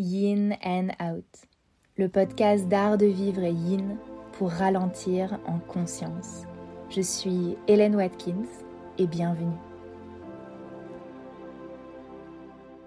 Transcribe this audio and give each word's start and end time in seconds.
Yin 0.00 0.56
and 0.64 0.88
Out, 0.98 1.26
le 1.98 2.08
podcast 2.08 2.66
d'art 2.68 2.96
de 2.96 3.04
vivre 3.04 3.42
et 3.42 3.52
yin 3.52 3.98
pour 4.32 4.48
ralentir 4.50 5.38
en 5.46 5.58
conscience. 5.58 6.46
Je 6.88 7.02
suis 7.02 7.58
Hélène 7.68 7.96
Watkins 7.96 8.48
et 8.96 9.06
bienvenue. 9.06 9.69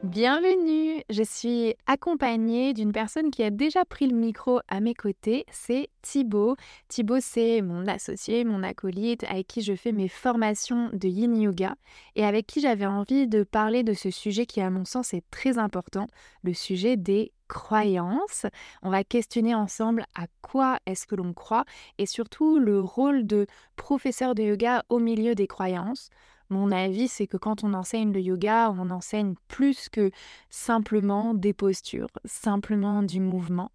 Bienvenue, 0.04 1.02
je 1.10 1.24
suis 1.24 1.76
accompagnée 1.88 2.74
d'une 2.74 2.92
personne 2.92 3.32
qui 3.32 3.42
a 3.42 3.50
déjà 3.50 3.86
pris 3.86 4.06
le 4.06 4.18
micro 4.18 4.60
à 4.68 4.82
mes 4.82 4.94
côtés, 4.94 5.46
c'est 5.50 5.88
Thibaut. 6.02 6.58
Thibaut, 6.90 7.22
c'est 7.22 7.62
mon 7.62 7.88
associé, 7.88 8.44
mon 8.44 8.64
acolyte, 8.64 9.24
avec 9.24 9.48
qui 9.48 9.62
je 9.62 9.74
fais 9.74 9.94
mes 9.94 10.10
formations 10.10 10.90
de 10.92 11.08
yin 11.08 11.34
yoga 11.38 11.76
et 12.18 12.26
avec 12.26 12.48
qui 12.48 12.60
j'avais 12.60 12.86
envie 12.86 13.30
de 13.30 13.44
parler 13.44 13.84
de 13.84 13.94
ce 13.94 14.12
sujet 14.12 14.46
qui, 14.46 14.60
à 14.60 14.70
mon 14.70 14.84
sens, 14.84 15.14
est 15.14 15.24
très 15.32 15.58
important, 15.58 16.08
le 16.42 16.54
sujet 16.54 16.98
des 16.98 17.32
croyances. 17.48 18.46
On 18.82 18.90
va 18.90 19.06
questionner 19.06 19.56
ensemble 19.56 20.06
à 20.16 20.26
quoi 20.42 20.80
est-ce 20.86 21.08
que 21.08 21.16
l'on 21.16 21.32
croit 21.32 21.64
et 21.98 22.08
surtout 22.08 22.60
le 22.60 22.82
rôle 22.82 23.26
de 23.26 23.48
professeur 23.78 24.36
de 24.36 24.44
yoga 24.44 24.84
au 24.90 25.00
milieu 25.00 25.34
des 25.34 25.48
croyances. 25.48 26.10
Mon 26.54 26.72
avis, 26.72 27.08
c'est 27.08 27.26
que 27.26 27.36
quand 27.36 27.64
on 27.64 27.74
enseigne 27.74 28.14
le 28.14 28.22
yoga, 28.22 28.72
on 28.78 28.92
enseigne 28.92 29.34
plus 29.48 29.90
que 29.90 30.12
simplement 30.52 31.34
des 31.34 31.52
postures, 31.52 32.10
simplement 32.26 33.02
du 33.02 33.20
mouvement. 33.20 33.72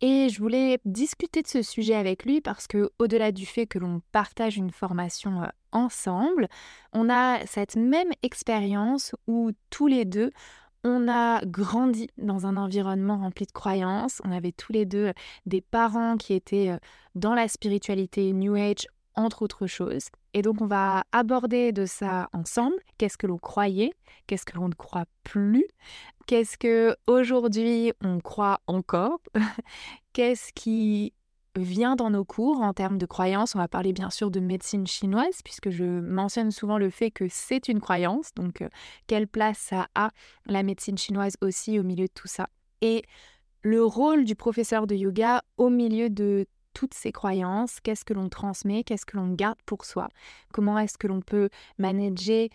Et 0.00 0.30
je 0.30 0.40
voulais 0.40 0.78
discuter 0.86 1.42
de 1.42 1.46
ce 1.46 1.60
sujet 1.60 1.94
avec 1.94 2.24
lui 2.24 2.40
parce 2.40 2.66
que, 2.66 2.88
au-delà 2.98 3.32
du 3.32 3.44
fait 3.44 3.66
que 3.66 3.78
l'on 3.78 4.00
partage 4.12 4.56
une 4.56 4.70
formation 4.70 5.42
euh, 5.42 5.48
ensemble, 5.72 6.48
on 6.94 7.10
a 7.10 7.44
cette 7.44 7.76
même 7.76 8.10
expérience 8.22 9.14
où 9.26 9.50
tous 9.68 9.86
les 9.86 10.06
deux, 10.06 10.30
on 10.84 11.08
a 11.08 11.44
grandi 11.44 12.08
dans 12.16 12.46
un 12.46 12.56
environnement 12.56 13.18
rempli 13.18 13.44
de 13.44 13.52
croyances. 13.52 14.22
On 14.24 14.32
avait 14.32 14.52
tous 14.52 14.72
les 14.72 14.86
deux 14.86 15.12
des 15.44 15.60
parents 15.60 16.16
qui 16.16 16.32
étaient 16.32 16.70
euh, 16.70 16.78
dans 17.14 17.34
la 17.34 17.46
spiritualité 17.46 18.32
New 18.32 18.54
Age 18.54 18.86
entre 19.16 19.42
autres 19.42 19.66
choses. 19.66 20.08
Et 20.34 20.42
donc 20.42 20.60
on 20.60 20.66
va 20.66 21.04
aborder 21.12 21.72
de 21.72 21.86
ça 21.86 22.28
ensemble. 22.32 22.76
Qu'est-ce 22.98 23.16
que 23.16 23.26
l'on 23.26 23.38
croyait? 23.38 23.92
Qu'est-ce 24.26 24.44
que 24.44 24.56
l'on 24.56 24.68
ne 24.68 24.74
croit 24.74 25.06
plus? 25.24 25.66
Qu'est-ce 26.26 26.58
que 26.58 26.96
aujourd'hui 27.06 27.92
on 28.04 28.20
croit 28.20 28.60
encore? 28.66 29.20
Qu'est-ce 30.12 30.52
qui 30.52 31.12
vient 31.56 31.96
dans 31.96 32.10
nos 32.10 32.24
cours 32.24 32.60
en 32.60 32.72
termes 32.72 32.98
de 32.98 33.06
croyances? 33.06 33.54
On 33.54 33.58
va 33.58 33.68
parler 33.68 33.92
bien 33.92 34.10
sûr 34.10 34.30
de 34.30 34.40
médecine 34.40 34.86
chinoise 34.86 35.40
puisque 35.42 35.70
je 35.70 35.84
mentionne 35.84 36.50
souvent 36.50 36.78
le 36.78 36.90
fait 36.90 37.10
que 37.10 37.26
c'est 37.30 37.68
une 37.68 37.80
croyance. 37.80 38.34
Donc 38.34 38.62
euh, 38.62 38.68
quelle 39.06 39.26
place 39.26 39.58
ça 39.58 39.88
a 39.94 40.10
la 40.46 40.62
médecine 40.62 40.98
chinoise 40.98 41.36
aussi 41.40 41.78
au 41.78 41.82
milieu 41.82 42.06
de 42.06 42.12
tout 42.12 42.28
ça? 42.28 42.48
Et 42.82 43.02
le 43.62 43.84
rôle 43.84 44.24
du 44.24 44.36
professeur 44.36 44.86
de 44.86 44.94
yoga 44.94 45.42
au 45.56 45.70
milieu 45.70 46.08
de 46.10 46.46
toutes 46.76 46.92
ces 46.92 47.10
croyances, 47.10 47.80
qu'est-ce 47.80 48.04
que 48.04 48.12
l'on 48.12 48.28
transmet, 48.28 48.84
qu'est-ce 48.84 49.06
que 49.06 49.16
l'on 49.16 49.32
garde 49.32 49.56
pour 49.64 49.86
soi, 49.86 50.08
comment 50.52 50.78
est-ce 50.78 50.98
que 50.98 51.06
l'on 51.06 51.22
peut 51.22 51.48
manager 51.78 52.48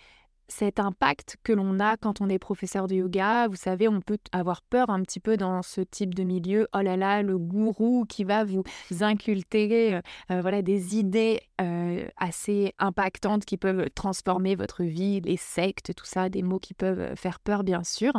cet 0.51 0.79
impact 0.79 1.37
que 1.43 1.53
l'on 1.53 1.79
a 1.79 1.97
quand 1.97 2.21
on 2.21 2.29
est 2.29 2.39
professeur 2.39 2.87
de 2.87 2.95
yoga. 2.95 3.47
Vous 3.47 3.55
savez, 3.55 3.87
on 3.87 4.01
peut 4.01 4.17
avoir 4.31 4.61
peur 4.61 4.89
un 4.89 5.01
petit 5.01 5.19
peu 5.19 5.37
dans 5.37 5.61
ce 5.61 5.81
type 5.81 6.13
de 6.13 6.23
milieu. 6.23 6.67
Oh 6.75 6.81
là 6.81 6.97
là, 6.97 7.23
le 7.23 7.37
gourou 7.37 8.05
qui 8.07 8.23
va 8.23 8.43
vous 8.43 8.63
inculter 8.99 9.95
euh, 9.95 10.01
euh, 10.29 10.41
voilà, 10.41 10.61
des 10.61 10.97
idées 10.97 11.41
euh, 11.61 12.05
assez 12.17 12.73
impactantes 12.79 13.45
qui 13.45 13.57
peuvent 13.57 13.89
transformer 13.95 14.55
votre 14.55 14.83
vie, 14.83 15.21
les 15.21 15.37
sectes, 15.37 15.93
tout 15.95 16.05
ça, 16.05 16.29
des 16.29 16.43
mots 16.43 16.59
qui 16.59 16.73
peuvent 16.73 17.15
faire 17.15 17.39
peur 17.39 17.63
bien 17.63 17.83
sûr, 17.83 18.11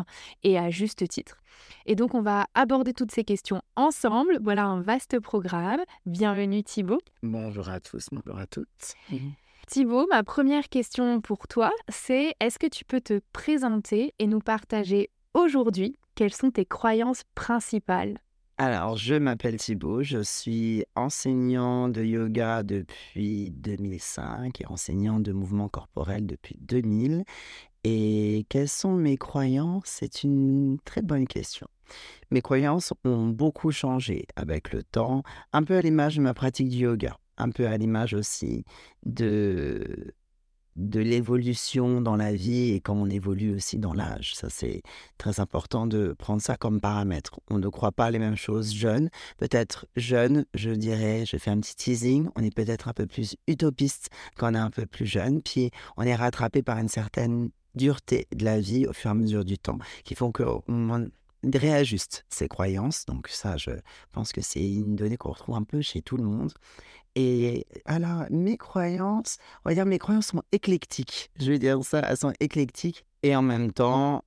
et 0.42 0.58
à 0.58 0.70
juste 0.70 1.06
titre. 1.08 1.36
Et 1.86 1.94
donc 1.94 2.14
on 2.14 2.22
va 2.22 2.46
aborder 2.54 2.94
toutes 2.94 3.12
ces 3.12 3.24
questions 3.24 3.62
ensemble. 3.76 4.38
Voilà 4.42 4.64
un 4.64 4.80
vaste 4.80 5.20
programme. 5.20 5.80
Bienvenue 6.06 6.62
Thibaut. 6.62 7.00
Bonjour 7.22 7.68
à 7.68 7.80
tous, 7.80 8.08
bonjour 8.10 8.38
à 8.38 8.46
toutes. 8.46 8.94
Thibaut, 9.68 10.06
ma 10.10 10.22
première 10.22 10.68
question 10.68 11.20
pour 11.20 11.48
toi, 11.48 11.70
c'est 11.88 12.34
est-ce 12.40 12.58
que 12.58 12.66
tu 12.66 12.84
peux 12.84 13.00
te 13.00 13.20
présenter 13.32 14.12
et 14.18 14.26
nous 14.26 14.40
partager 14.40 15.08
aujourd'hui 15.34 15.96
quelles 16.14 16.34
sont 16.34 16.50
tes 16.50 16.66
croyances 16.66 17.22
principales? 17.34 18.18
Alors, 18.58 18.96
je 18.96 19.14
m'appelle 19.14 19.56
Thibaut, 19.56 20.02
je 20.02 20.22
suis 20.22 20.84
enseignant 20.94 21.88
de 21.88 22.02
yoga 22.02 22.62
depuis 22.62 23.50
2005 23.50 24.60
et 24.60 24.66
enseignant 24.66 25.20
de 25.20 25.32
mouvement 25.32 25.68
corporel 25.68 26.26
depuis 26.26 26.56
2000. 26.60 27.24
Et 27.84 28.46
quelles 28.50 28.68
sont 28.68 28.92
mes 28.92 29.16
croyances? 29.16 29.84
C'est 29.86 30.22
une 30.22 30.76
très 30.84 31.02
bonne 31.02 31.26
question. 31.26 31.66
Mes 32.30 32.42
croyances 32.42 32.92
ont 33.04 33.28
beaucoup 33.28 33.70
changé 33.70 34.26
avec 34.36 34.72
le 34.72 34.82
temps, 34.82 35.22
un 35.52 35.62
peu 35.62 35.76
à 35.76 35.80
l'image 35.80 36.16
de 36.16 36.22
ma 36.22 36.34
pratique 36.34 36.68
du 36.68 36.78
yoga 36.78 37.16
un 37.38 37.50
peu 37.50 37.66
à 37.66 37.76
l'image 37.76 38.14
aussi 38.14 38.64
de, 39.04 40.14
de 40.76 41.00
l'évolution 41.00 42.00
dans 42.00 42.16
la 42.16 42.32
vie 42.32 42.70
et 42.72 42.80
quand 42.80 42.94
on 42.94 43.08
évolue 43.10 43.54
aussi 43.54 43.78
dans 43.78 43.92
l'âge. 43.92 44.34
Ça, 44.34 44.48
c'est 44.48 44.82
très 45.18 45.40
important 45.40 45.86
de 45.86 46.14
prendre 46.18 46.40
ça 46.40 46.56
comme 46.56 46.80
paramètre. 46.80 47.40
On 47.50 47.58
ne 47.58 47.68
croit 47.68 47.92
pas 47.92 48.10
les 48.10 48.18
mêmes 48.18 48.36
choses 48.36 48.72
jeunes. 48.72 49.10
Peut-être 49.38 49.86
jeune, 49.96 50.46
je 50.54 50.70
dirais, 50.70 51.24
je 51.26 51.36
fais 51.36 51.50
un 51.50 51.60
petit 51.60 51.76
teasing, 51.76 52.28
on 52.36 52.42
est 52.42 52.54
peut-être 52.54 52.88
un 52.88 52.92
peu 52.92 53.06
plus 53.06 53.36
utopiste 53.46 54.10
quand 54.36 54.52
on 54.52 54.54
est 54.54 54.58
un 54.58 54.70
peu 54.70 54.86
plus 54.86 55.06
jeune, 55.06 55.42
puis 55.42 55.70
on 55.96 56.02
est 56.02 56.14
rattrapé 56.14 56.62
par 56.62 56.78
une 56.78 56.88
certaine 56.88 57.50
dureté 57.74 58.26
de 58.34 58.44
la 58.44 58.60
vie 58.60 58.86
au 58.86 58.92
fur 58.92 59.08
et 59.08 59.12
à 59.12 59.14
mesure 59.14 59.44
du 59.44 59.58
temps, 59.58 59.78
qui 60.04 60.14
font 60.14 60.32
qu'on 60.32 61.08
réajuste 61.44 62.24
ses 62.28 62.48
croyances. 62.48 63.04
Donc 63.06 63.28
ça, 63.28 63.56
je 63.56 63.70
pense 64.12 64.32
que 64.32 64.40
c'est 64.40 64.64
une 64.64 64.96
donnée 64.96 65.16
qu'on 65.16 65.32
retrouve 65.32 65.56
un 65.56 65.64
peu 65.64 65.80
chez 65.80 66.02
tout 66.02 66.16
le 66.16 66.24
monde. 66.24 66.52
Et 67.14 67.66
alors, 67.84 68.24
mes 68.30 68.56
croyances, 68.56 69.38
on 69.64 69.68
va 69.68 69.74
dire 69.74 69.86
mes 69.86 69.98
croyances 69.98 70.28
sont 70.28 70.42
éclectiques. 70.52 71.30
Je 71.38 71.52
vais 71.52 71.58
dire 71.58 71.82
ça, 71.84 72.00
elles 72.00 72.16
sont 72.16 72.32
éclectiques 72.40 73.04
et 73.22 73.36
en 73.36 73.42
même 73.42 73.72
temps 73.72 74.24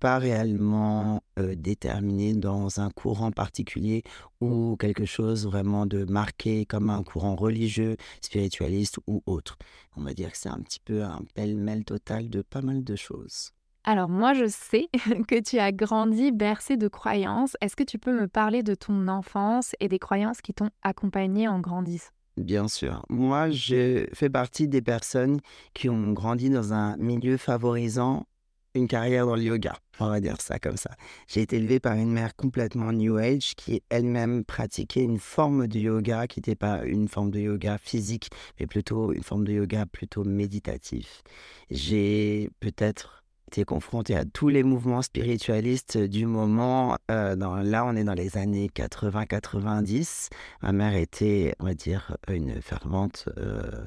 pas 0.00 0.18
réellement 0.18 1.22
déterminées 1.38 2.34
dans 2.34 2.80
un 2.80 2.90
courant 2.90 3.30
particulier 3.30 4.02
ou 4.42 4.76
quelque 4.78 5.06
chose 5.06 5.46
vraiment 5.46 5.86
de 5.86 6.04
marqué 6.04 6.66
comme 6.66 6.90
un 6.90 7.02
courant 7.02 7.34
religieux, 7.34 7.96
spiritualiste 8.20 8.98
ou 9.06 9.22
autre. 9.24 9.56
On 9.96 10.02
va 10.02 10.12
dire 10.12 10.32
que 10.32 10.36
c'est 10.36 10.50
un 10.50 10.60
petit 10.60 10.80
peu 10.80 11.02
un 11.02 11.22
pêle-mêle 11.34 11.84
total 11.84 12.28
de 12.28 12.42
pas 12.42 12.60
mal 12.60 12.84
de 12.84 12.96
choses. 12.96 13.52
Alors 13.88 14.08
moi, 14.08 14.34
je 14.34 14.48
sais 14.48 14.88
que 15.28 15.40
tu 15.40 15.60
as 15.60 15.70
grandi 15.70 16.32
bercé 16.32 16.76
de 16.76 16.88
croyances. 16.88 17.56
Est-ce 17.60 17.76
que 17.76 17.84
tu 17.84 18.00
peux 18.00 18.12
me 18.12 18.26
parler 18.26 18.64
de 18.64 18.74
ton 18.74 19.06
enfance 19.06 19.76
et 19.78 19.86
des 19.86 20.00
croyances 20.00 20.42
qui 20.42 20.52
t'ont 20.52 20.70
accompagné 20.82 21.46
en 21.46 21.60
grandissant? 21.60 22.10
Bien 22.36 22.66
sûr. 22.66 23.04
Moi, 23.08 23.50
je 23.50 24.08
fais 24.12 24.28
partie 24.28 24.66
des 24.66 24.82
personnes 24.82 25.38
qui 25.72 25.88
ont 25.88 26.12
grandi 26.12 26.50
dans 26.50 26.72
un 26.72 26.96
milieu 26.96 27.36
favorisant 27.36 28.26
une 28.74 28.88
carrière 28.88 29.24
dans 29.24 29.36
le 29.36 29.42
yoga. 29.42 29.76
On 30.00 30.08
va 30.08 30.20
dire 30.20 30.40
ça 30.40 30.58
comme 30.58 30.76
ça. 30.76 30.90
J'ai 31.28 31.42
été 31.42 31.56
élevé 31.56 31.78
par 31.78 31.94
une 31.94 32.10
mère 32.10 32.34
complètement 32.34 32.92
New 32.92 33.16
Age 33.16 33.54
qui 33.54 33.82
elle-même 33.88 34.44
pratiquait 34.44 35.02
une 35.02 35.18
forme 35.18 35.68
de 35.68 35.78
yoga 35.78 36.26
qui 36.26 36.40
n'était 36.40 36.56
pas 36.56 36.84
une 36.84 37.08
forme 37.08 37.30
de 37.30 37.38
yoga 37.38 37.78
physique, 37.78 38.30
mais 38.58 38.66
plutôt 38.66 39.12
une 39.12 39.22
forme 39.22 39.46
de 39.46 39.52
yoga 39.52 39.86
plutôt 39.86 40.24
méditatif. 40.24 41.22
J'ai 41.70 42.50
peut-être 42.60 43.25
été 43.48 43.64
confronté 43.64 44.16
à 44.16 44.24
tous 44.24 44.48
les 44.48 44.62
mouvements 44.62 45.02
spiritualistes 45.02 45.98
du 45.98 46.26
moment. 46.26 46.96
Euh, 47.10 47.36
là, 47.62 47.84
on 47.86 47.94
est 47.94 48.04
dans 48.04 48.14
les 48.14 48.36
années 48.36 48.70
80-90. 48.74 50.30
Ma 50.62 50.72
mère 50.72 50.96
était, 50.96 51.54
on 51.60 51.64
va 51.64 51.74
dire, 51.74 52.16
une 52.28 52.60
fervente 52.60 53.28
euh, 53.38 53.84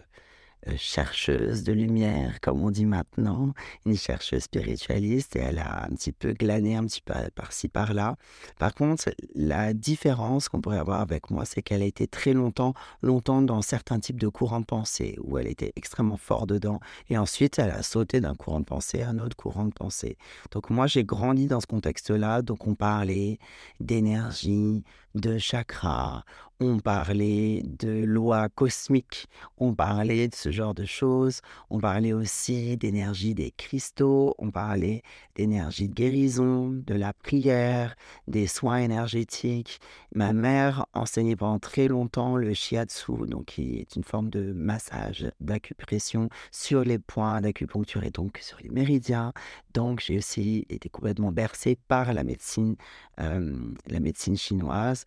chercheuse 0.76 1.64
de 1.64 1.74
lumière, 1.74 2.40
comme 2.42 2.64
on 2.64 2.72
dit 2.72 2.86
maintenant, 2.86 3.54
une 3.86 3.96
chercheuse 3.96 4.44
spiritualiste, 4.44 5.36
et 5.36 5.40
elle 5.40 5.60
a 5.60 5.86
un 5.86 5.90
petit 5.90 6.12
peu 6.12 6.34
glané 6.34 6.76
un 6.76 6.86
petit 6.86 7.02
peu 7.02 7.14
par-ci, 7.36 7.68
par-là. 7.68 8.18
Par 8.58 8.74
contre, 8.74 9.10
la 9.36 9.74
différence 9.74 10.50
qu'on 10.50 10.62
pourrait 10.62 10.78
avoir 10.78 11.02
avec 11.02 11.32
moi, 11.32 11.46
c'est 11.46 11.62
qu'elle 11.62 11.82
a 11.82 11.86
été 11.86 12.08
très 12.08 12.34
longtemps, 12.34 12.74
longtemps 13.02 13.42
dans 13.42 13.62
certains 13.62 14.00
types 14.00 14.20
de 14.20 14.28
courants 14.28 14.60
de 14.60 14.66
pensée, 14.66 15.18
où 15.24 15.38
elle 15.38 15.48
était 15.48 15.74
extrêmement 15.76 16.18
fort 16.18 16.48
dedans, 16.48 16.80
et 17.10 17.18
ensuite 17.18 17.60
elle 17.60 17.72
a 17.72 17.84
sauté 17.84 18.22
d'un 18.22 18.36
courant 18.36 18.60
de 18.60 18.66
pensée 18.66 19.02
à 19.02 19.10
un 19.10 19.20
autre 19.20 19.36
courant 19.36 19.66
de 19.66 19.74
pensée. 19.74 20.18
Donc 20.52 20.70
moi, 20.70 20.88
j'ai 20.88 21.04
grandi 21.04 21.48
dans 21.48 21.62
ce 21.62 21.68
contexte-là, 21.68 22.42
donc 22.42 22.68
on 22.68 22.76
parlait 22.76 23.40
d'énergie, 23.80 24.84
de 25.16 25.38
chakras, 25.38 26.24
on 26.62 26.80
parlait 26.80 27.64
de 27.64 28.04
lois 28.04 28.50
cosmiques, 28.50 29.28
on 29.58 29.74
parlait 29.74 30.28
de 30.28 30.36
ce 30.36 30.52
genre 30.52 30.74
de 30.74 30.84
choses, 30.84 31.40
on 31.70 31.80
parlait 31.80 32.12
aussi 32.12 32.76
d'énergie 32.76 33.34
des 33.34 33.52
cristaux, 33.52 34.36
on 34.38 34.52
parlait 34.52 35.02
d'énergie 35.36 35.88
de 35.88 35.94
guérison, 35.94 36.68
de 36.86 36.94
la 36.94 37.14
prière, 37.14 37.96
des 38.28 38.46
soins 38.46 38.80
énergétiques. 38.80 39.80
Ma 40.14 40.34
mère 40.34 40.86
enseignait 40.94 41.38
pendant 41.38 41.60
très 41.60 41.88
longtemps 41.88 42.36
le 42.36 42.54
shiatsu, 42.54 43.26
donc 43.28 43.46
qui 43.46 43.78
est 43.78 43.96
une 43.96 44.04
forme 44.04 44.30
de 44.30 44.52
massage, 44.52 45.32
d'acupression 45.40 46.28
sur 46.52 46.84
les 46.84 47.00
points 47.00 47.40
d'acupuncture 47.40 48.04
et 48.04 48.12
donc 48.12 48.38
sur 48.42 48.58
les 48.62 48.70
méridiens. 48.70 49.32
Donc 49.74 50.02
j'ai 50.02 50.18
aussi 50.18 50.66
été 50.70 50.90
complètement 50.90 51.32
bercée 51.32 51.78
par 51.88 52.12
la 52.14 52.26
médecine, 52.26 52.76
la 53.18 54.00
médecine 54.00 54.36
chinoise. 54.36 54.99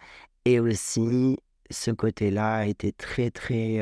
Et 0.45 0.61
aussi, 0.61 1.39
ce 1.71 1.91
côté-là 1.91 2.57
a 2.57 2.67
été 2.67 2.93
très, 2.93 3.31
très 3.31 3.81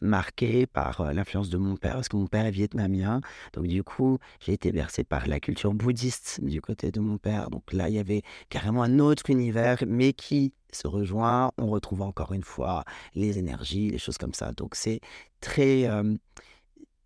marqué 0.00 0.66
par 0.66 1.12
l'influence 1.12 1.50
de 1.50 1.58
mon 1.58 1.76
père, 1.76 1.94
parce 1.94 2.08
que 2.08 2.16
mon 2.16 2.26
père 2.26 2.46
est 2.46 2.50
vietnamien. 2.50 3.20
Donc, 3.52 3.66
du 3.66 3.82
coup, 3.82 4.18
j'ai 4.40 4.52
été 4.52 4.72
bercé 4.72 5.04
par 5.04 5.26
la 5.26 5.40
culture 5.40 5.74
bouddhiste 5.74 6.40
du 6.42 6.60
côté 6.60 6.90
de 6.90 7.00
mon 7.00 7.18
père. 7.18 7.50
Donc 7.50 7.72
là, 7.72 7.88
il 7.88 7.96
y 7.96 7.98
avait 7.98 8.22
carrément 8.48 8.82
un 8.82 8.98
autre 8.98 9.30
univers, 9.30 9.78
mais 9.86 10.12
qui 10.12 10.52
se 10.72 10.86
rejoint. 10.86 11.50
On 11.58 11.66
retrouve 11.66 12.02
encore 12.02 12.32
une 12.32 12.44
fois 12.44 12.84
les 13.14 13.38
énergies, 13.38 13.90
les 13.90 13.98
choses 13.98 14.18
comme 14.18 14.34
ça. 14.34 14.52
Donc, 14.52 14.74
c'est 14.74 15.00
très. 15.40 15.88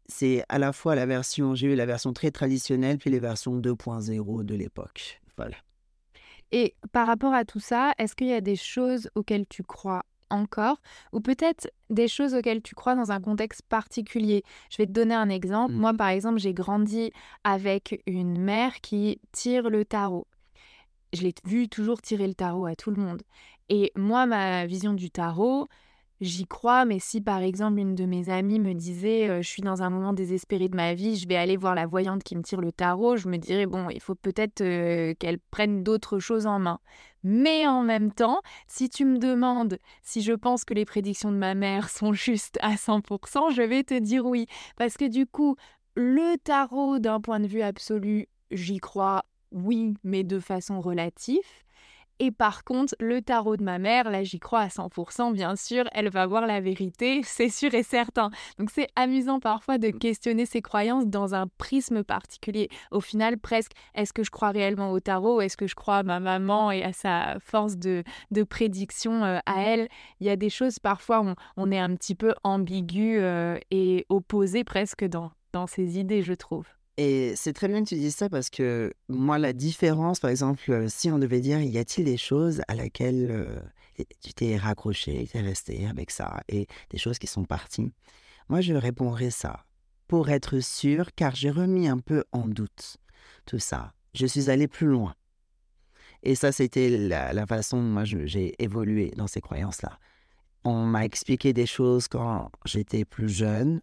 c'est 0.06 0.44
à 0.49 0.59
la 0.59 0.73
fois 0.73 0.94
la 0.94 1.06
version, 1.06 1.55
j'ai 1.55 1.69
eu 1.69 1.75
la 1.75 1.87
version 1.87 2.12
très 2.12 2.31
traditionnelle, 2.31 2.99
puis 2.99 3.11
les 3.11 3.21
versions 3.21 3.59
2.0 3.59 4.44
de 4.44 4.55
l'époque. 4.55 5.21
Voilà. 5.37 5.56
Et 6.53 6.75
par 6.93 7.07
rapport 7.07 7.33
à 7.33 7.45
tout 7.45 7.61
ça, 7.61 7.93
est-ce 7.99 8.15
qu'il 8.15 8.29
y 8.29 8.35
a 8.35 8.43
des 8.43 8.57
choses 8.57 9.11
auxquelles 9.15 9.47
tu 9.49 9.63
crois 9.63 10.05
encore 10.29 10.81
ou 11.13 11.21
peut-être 11.21 11.71
des 11.91 12.09
choses 12.09 12.35
auxquelles 12.35 12.63
tu 12.63 12.75
crois 12.75 12.95
dans 12.95 13.11
un 13.11 13.21
contexte 13.21 13.63
particulier? 13.63 14.45
Je 14.71 14.77
vais 14.77 14.87
te 14.87 14.93
donner 14.93 15.15
un 15.15 15.31
exemple. 15.31 15.73
Moi, 15.73 15.95
mmh. 15.95 15.97
par 15.97 16.09
exemple, 16.09 16.39
j'ai 16.39 16.53
grandi 16.53 17.11
avec 17.43 18.03
une 18.07 18.39
mère 18.39 18.81
qui 18.83 19.19
tire 19.33 19.71
le 19.71 19.85
tarot. 19.85 20.27
Je 21.15 21.23
l'ai 21.23 21.35
vu 21.45 21.69
toujours 21.69 22.01
tirer 22.01 22.27
le 22.27 22.35
tarot 22.35 22.67
à 22.67 22.77
tout 22.77 22.91
le 22.91 23.03
monde. 23.03 23.23
Et 23.69 23.93
moi, 23.97 24.27
ma 24.27 24.67
vision 24.67 24.93
du 24.93 25.11
tarot, 25.11 25.69
j'y 26.23 26.47
crois, 26.47 26.87
mais 26.87 26.99
si 26.99 27.21
par 27.21 27.41
exemple 27.41 27.79
une 27.79 27.95
de 27.95 28.07
mes 28.07 28.31
amies 28.31 28.59
me 28.59 28.73
disait 28.73 29.43
je 29.43 29.49
suis 29.49 29.61
dans 29.61 29.83
un 29.83 29.91
moment 29.91 30.15
désespéré 30.15 30.71
de 30.71 30.77
ma 30.77 30.95
vie, 30.95 31.17
je 31.17 31.29
vais 31.29 31.37
aller 31.37 31.59
voir 31.59 31.75
la 31.75 31.87
voyante 31.87 32.23
qui 32.23 32.37
me 32.37 32.43
tire 32.43 32.61
le 32.61 32.73
tarot, 32.73 33.17
je 33.17 33.29
me 33.29 33.37
dirais 33.37 33.67
bon, 33.67 33.91
il 33.91 34.01
faut 34.01 34.15
peut-être 34.15 34.59
qu'elle 35.19 35.39
prenne 35.51 35.83
d'autres 35.83 36.19
choses 36.19 36.47
en 36.47 36.59
main. 36.59 36.81
Mais 37.25 37.67
en 37.67 37.83
même 37.83 38.13
temps, 38.13 38.41
si 38.67 38.89
tu 38.89 39.05
me 39.05 39.19
demandes 39.19 39.79
si 40.03 40.23
je 40.23 40.33
pense 40.33 40.65
que 40.65 40.75
les 40.75 40.85
prédictions 40.85 41.31
de 41.31 41.37
ma 41.37 41.55
mère 41.55 41.89
sont 41.89 42.13
justes 42.13 42.59
à 42.63 42.77
100%, 42.77 43.51
je 43.51 43.63
vais 43.63 43.85
te 43.85 43.99
dire 43.99 44.25
oui. 44.27 44.47
Parce 44.77 44.97
que 44.97 45.09
du 45.09 45.27
coup, 45.27 45.57
le 45.95 46.37
tarot 46.39 46.99
d'un 46.99 47.21
point 47.21 47.41
de 47.41 47.47
vue 47.47 47.63
absolu, 47.63 48.29
j'y 48.51 48.79
crois 48.79 49.25
oui, 49.53 49.95
mais 50.03 50.25
de 50.25 50.41
façon 50.41 50.81
relative. 50.81 51.39
Et 52.25 52.31
par 52.31 52.63
contre, 52.63 52.95
le 53.01 53.21
tarot 53.21 53.57
de 53.57 53.65
ma 53.65 53.81
mère, 53.81 54.09
là 54.09 54.23
j'y 54.23 54.39
crois 54.39 54.61
à 54.61 54.69
100%, 54.69 55.33
bien 55.33 55.57
sûr, 55.57 55.87
elle 55.91 56.09
va 56.09 56.25
voir 56.25 56.47
la 56.47 56.61
vérité, 56.61 57.21
c'est 57.25 57.49
sûr 57.49 57.75
et 57.75 57.83
certain. 57.83 58.31
Donc 58.61 58.71
c'est 58.71 58.87
amusant 58.95 59.41
parfois 59.41 59.77
de 59.77 59.91
questionner 59.91 60.47
ses 60.47 60.63
croyances 60.63 61.09
dans 61.09 61.35
un 61.35 61.49
prisme 61.59 62.05
particulier. 62.05 62.69
Au 62.93 63.01
final, 63.01 63.39
presque, 63.39 63.73
est-ce 63.97 64.13
que 64.13 64.23
je 64.23 64.31
crois 64.31 64.51
réellement 64.51 64.93
au 64.93 65.01
tarot? 65.01 65.41
Est-ce 65.41 65.57
que 65.57 65.67
je 65.67 65.75
crois 65.75 65.97
à 65.97 66.03
ma 66.05 66.21
maman 66.21 66.71
et 66.71 66.85
à 66.85 66.93
sa 66.93 67.41
force 67.41 67.77
de, 67.77 68.05
de 68.31 68.45
prédiction 68.45 69.25
euh, 69.25 69.41
à 69.45 69.63
elle? 69.63 69.89
Il 70.21 70.29
y 70.29 70.31
a 70.31 70.37
des 70.37 70.49
choses, 70.49 70.79
parfois, 70.79 71.23
on, 71.23 71.35
on 71.57 71.73
est 71.73 71.81
un 71.81 71.93
petit 71.97 72.15
peu 72.15 72.35
ambigu 72.45 73.19
euh, 73.19 73.59
et 73.73 74.07
opposé 74.11 74.63
presque 74.63 75.05
dans, 75.05 75.33
dans 75.53 75.67
ses 75.67 75.99
idées, 75.99 76.23
je 76.23 76.35
trouve. 76.35 76.69
Et 76.99 77.35
c'est 77.37 77.53
très 77.53 77.69
bien 77.69 77.83
que 77.83 77.89
tu 77.89 77.94
dises 77.94 78.17
ça 78.17 78.29
parce 78.29 78.50
que 78.50 78.93
moi, 79.09 79.39
la 79.39 79.53
différence, 79.53 80.21
par 80.21 80.31
exemple, 80.31 80.87
si 80.89 81.11
on 81.11 81.19
devait 81.19 81.41
dire, 81.41 81.61
y 81.61 81.79
a-t-il 81.79 82.05
des 82.05 82.19
choses 82.19 82.61
à 82.69 82.75
laquelle 82.75 83.62
tu 84.21 84.35
t'es 84.35 84.56
raccroché, 84.56 85.27
tu 85.31 85.39
es 85.39 85.41
resté 85.41 85.87
avec 85.87 86.11
ça, 86.11 86.43
et 86.49 86.67
des 86.91 86.99
choses 86.99 87.19
qui 87.19 87.27
sont 87.27 87.44
parties, 87.44 87.93
moi, 88.49 88.61
je 88.61 88.75
répondrais 88.75 89.31
ça 89.31 89.65
pour 90.09 90.29
être 90.29 90.61
sûr, 90.61 91.15
car 91.15 91.35
j'ai 91.35 91.50
remis 91.50 91.89
un 91.89 91.99
peu 91.99 92.25
en 92.33 92.47
doute 92.47 92.99
tout 93.47 93.59
ça. 93.59 93.94
Je 94.12 94.27
suis 94.27 94.50
allé 94.50 94.69
plus 94.69 94.89
loin. 94.89 95.15
Et 96.23 96.35
ça, 96.35 96.53
c'était 96.53 96.91
la, 96.91 97.33
la 97.33 97.47
façon 97.47 97.79
dont 97.79 97.89
moi 97.89 98.05
j'ai 98.05 98.62
évolué 98.62 99.11
dans 99.17 99.27
ces 99.27 99.41
croyances-là. 99.41 99.99
On 100.65 100.85
m'a 100.85 101.05
expliqué 101.05 101.53
des 101.53 101.67
choses 101.67 102.09
quand 102.09 102.50
j'étais 102.65 103.05
plus 103.05 103.29
jeune, 103.29 103.81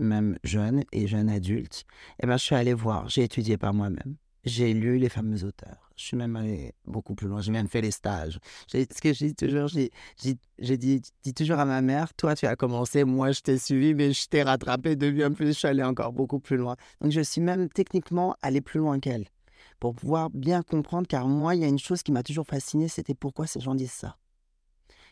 même 0.00 0.38
jeune 0.44 0.84
et 0.92 1.06
jeune 1.06 1.28
adulte, 1.28 1.84
eh 2.22 2.26
ben, 2.26 2.36
je 2.36 2.44
suis 2.44 2.54
allé 2.54 2.74
voir, 2.74 3.08
j'ai 3.08 3.24
étudié 3.24 3.56
par 3.56 3.74
moi-même. 3.74 4.16
J'ai 4.44 4.72
lu 4.72 4.96
les 4.96 5.10
fameux 5.10 5.44
auteurs. 5.44 5.90
Je 5.96 6.04
suis 6.04 6.16
même 6.16 6.34
allé 6.34 6.72
beaucoup 6.86 7.14
plus 7.14 7.28
loin. 7.28 7.42
J'ai 7.42 7.52
même 7.52 7.68
fait 7.68 7.82
les 7.82 7.90
stages. 7.90 8.38
Ce 8.68 8.78
que 8.78 9.12
je 9.12 9.26
dis 9.26 9.34
toujours, 9.34 9.68
j'ai 9.68 9.90
dit, 10.16 11.02
dis 11.22 11.34
toujours 11.34 11.58
à 11.58 11.66
ma 11.66 11.82
mère, 11.82 12.14
toi, 12.14 12.34
tu 12.34 12.46
as 12.46 12.56
commencé, 12.56 13.04
moi, 13.04 13.32
je 13.32 13.42
t'ai 13.42 13.58
suivi, 13.58 13.92
mais 13.92 14.14
je 14.14 14.26
t'ai 14.28 14.42
rattrapé 14.42 14.96
de 14.96 15.10
bien 15.10 15.30
plus. 15.30 15.48
Je 15.48 15.52
suis 15.52 15.68
allé 15.68 15.82
encore 15.82 16.14
beaucoup 16.14 16.40
plus 16.40 16.56
loin. 16.56 16.76
Donc, 17.02 17.12
je 17.12 17.20
suis 17.20 17.42
même 17.42 17.68
techniquement 17.68 18.34
allé 18.40 18.62
plus 18.62 18.80
loin 18.80 18.98
qu'elle 18.98 19.26
pour 19.78 19.94
pouvoir 19.94 20.30
bien 20.30 20.62
comprendre, 20.62 21.06
car 21.06 21.28
moi, 21.28 21.54
il 21.54 21.60
y 21.60 21.64
a 21.64 21.68
une 21.68 21.78
chose 21.78 22.02
qui 22.02 22.12
m'a 22.12 22.22
toujours 22.22 22.46
fasciné, 22.46 22.88
c'était 22.88 23.14
pourquoi 23.14 23.46
ces 23.46 23.60
gens 23.60 23.74
disent 23.74 23.92
ça. 23.92 24.16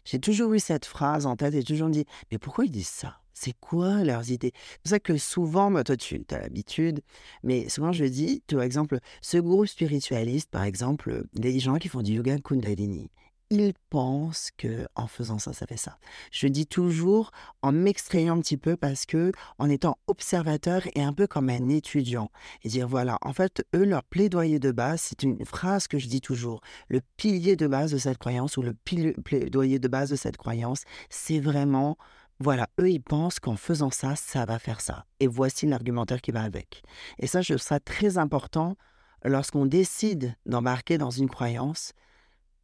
J'ai 0.04 0.20
toujours 0.20 0.54
eu 0.54 0.58
cette 0.58 0.86
phrase 0.86 1.26
en 1.26 1.36
tête 1.36 1.54
et 1.54 1.62
toujours 1.62 1.90
dit, 1.90 2.06
mais 2.30 2.38
pourquoi 2.38 2.64
ils 2.64 2.70
disent 2.70 2.88
ça? 2.88 3.20
C'est 3.38 3.54
quoi 3.60 4.02
leurs 4.02 4.30
idées? 4.30 4.52
C'est 4.54 4.82
pour 4.82 4.90
ça 4.90 5.00
que 5.00 5.16
souvent, 5.16 5.70
toi, 5.82 5.96
tu 5.96 6.24
as 6.30 6.38
l'habitude, 6.38 7.00
mais 7.42 7.68
souvent 7.68 7.92
je 7.92 8.04
dis, 8.04 8.42
par 8.48 8.62
exemple, 8.62 8.98
ce 9.22 9.38
groupe 9.38 9.66
spiritualiste, 9.66 10.50
par 10.50 10.64
exemple, 10.64 11.24
les 11.34 11.60
gens 11.60 11.76
qui 11.76 11.88
font 11.88 12.02
du 12.02 12.14
yoga 12.14 12.38
Kundalini, 12.38 13.10
ils 13.50 13.72
pensent 13.90 14.50
que 14.58 14.86
en 14.94 15.06
faisant 15.06 15.38
ça, 15.38 15.52
ça 15.52 15.66
fait 15.66 15.78
ça. 15.78 15.98
Je 16.30 16.48
dis 16.48 16.66
toujours 16.66 17.30
en 17.62 17.72
m'extrayant 17.72 18.36
un 18.36 18.40
petit 18.40 18.58
peu 18.58 18.76
parce 18.76 19.06
que 19.06 19.32
en 19.58 19.70
étant 19.70 19.96
observateur 20.06 20.82
et 20.94 21.02
un 21.02 21.12
peu 21.14 21.26
comme 21.26 21.48
un 21.48 21.68
étudiant 21.68 22.30
et 22.62 22.68
dire 22.68 22.88
voilà, 22.88 23.18
en 23.22 23.32
fait, 23.32 23.64
eux 23.74 23.84
leur 23.84 24.04
plaidoyer 24.04 24.58
de 24.58 24.70
base, 24.70 25.00
c'est 25.00 25.22
une 25.22 25.44
phrase 25.46 25.88
que 25.88 25.98
je 25.98 26.08
dis 26.08 26.20
toujours. 26.20 26.60
Le 26.88 27.00
pilier 27.16 27.56
de 27.56 27.66
base 27.66 27.92
de 27.92 27.98
cette 27.98 28.18
croyance 28.18 28.56
ou 28.56 28.62
le 28.62 28.74
plaidoyer 28.74 29.78
de 29.78 29.88
base 29.88 30.10
de 30.10 30.16
cette 30.16 30.36
croyance, 30.36 30.82
c'est 31.08 31.40
vraiment 31.40 31.96
voilà, 32.40 32.68
eux, 32.80 32.90
ils 32.90 33.02
pensent 33.02 33.40
qu'en 33.40 33.56
faisant 33.56 33.90
ça, 33.90 34.14
ça 34.14 34.44
va 34.44 34.58
faire 34.58 34.80
ça. 34.80 35.04
Et 35.18 35.26
voici 35.26 35.66
l'argumentaire 35.66 36.20
qui 36.20 36.30
va 36.30 36.42
avec. 36.42 36.82
Et 37.18 37.26
ça, 37.26 37.42
je 37.42 37.56
ça 37.56 37.80
très 37.80 38.16
important 38.16 38.76
lorsqu'on 39.24 39.66
décide 39.66 40.34
d'embarquer 40.46 40.98
dans 40.98 41.10
une 41.10 41.28
croyance. 41.28 41.92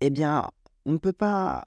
Eh 0.01 0.11
bien, 0.11 0.49
on 0.87 0.93
ne 0.93 0.99
peut 0.99 1.13
pas 1.13 1.65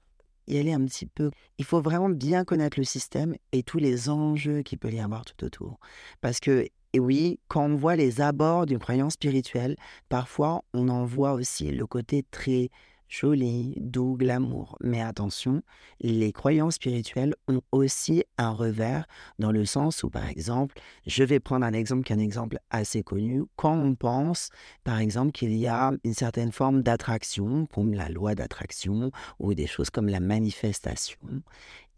y 0.48 0.58
aller 0.58 0.72
un 0.72 0.86
petit 0.86 1.06
peu. 1.06 1.32
Il 1.58 1.66
faut 1.66 1.82
vraiment 1.82 2.10
bien 2.10 2.46
connaître 2.46 2.80
le 2.80 2.86
système 2.86 3.36
et 3.52 3.64
tous 3.64 3.80
les 3.80 4.10
enjeux 4.10 4.62
qu'il 4.62 4.80
peut 4.80 4.92
y 4.92 5.00
avoir 5.00 5.26
tout 5.26 5.44
autour. 5.44 5.78
Parce 6.22 6.40
que, 6.40 6.66
et 6.94 7.00
oui, 7.00 7.40
quand 7.50 7.66
on 7.66 7.76
voit 7.76 7.98
les 7.98 8.22
abords 8.22 8.66
d'une 8.66 8.80
croyance 8.80 9.14
spirituelle, 9.14 9.76
parfois 10.08 10.64
on 10.74 10.88
en 10.88 11.04
voit 11.04 11.34
aussi 11.34 11.72
le 11.72 11.86
côté 11.86 12.24
très 12.32 12.70
joli, 13.08 13.74
doux, 13.78 14.16
glamour. 14.18 14.78
Mais 14.82 15.02
attention, 15.02 15.62
les 16.02 16.32
croyances 16.32 16.76
spirituelles 16.76 17.36
ont 17.48 17.62
aussi 17.72 18.24
un 18.38 18.52
revers 18.52 19.08
dans 19.40 19.52
le 19.52 19.66
sens 19.66 20.04
où, 20.04 20.10
par 20.10 20.28
exemple, 20.28 20.76
je 21.06 21.24
vais 21.24 21.40
prendre 21.40 21.66
un 21.66 21.74
exemple 21.74 22.04
qui 22.04 22.14
est 22.14 22.16
un 22.16 22.20
exemple 22.20 22.60
assez 22.70 23.04
connu. 23.04 23.44
Quand 23.56 23.78
on 23.78 23.96
pense, 23.96 24.50
par 24.84 25.00
exemple, 25.00 25.32
qu'il 25.32 25.56
y 25.56 25.68
a 25.68 25.92
une 26.04 26.14
certaine 26.14 26.52
forme 26.52 26.84
d'attraction, 26.84 27.66
comme 27.68 27.94
la 27.94 28.10
loi 28.10 28.36
d'attraction 28.36 29.12
ou 29.40 29.54
des 29.54 29.68
choses 29.68 29.90
comme 29.90 30.08
la 30.08 30.20
manifestation, 30.20 31.20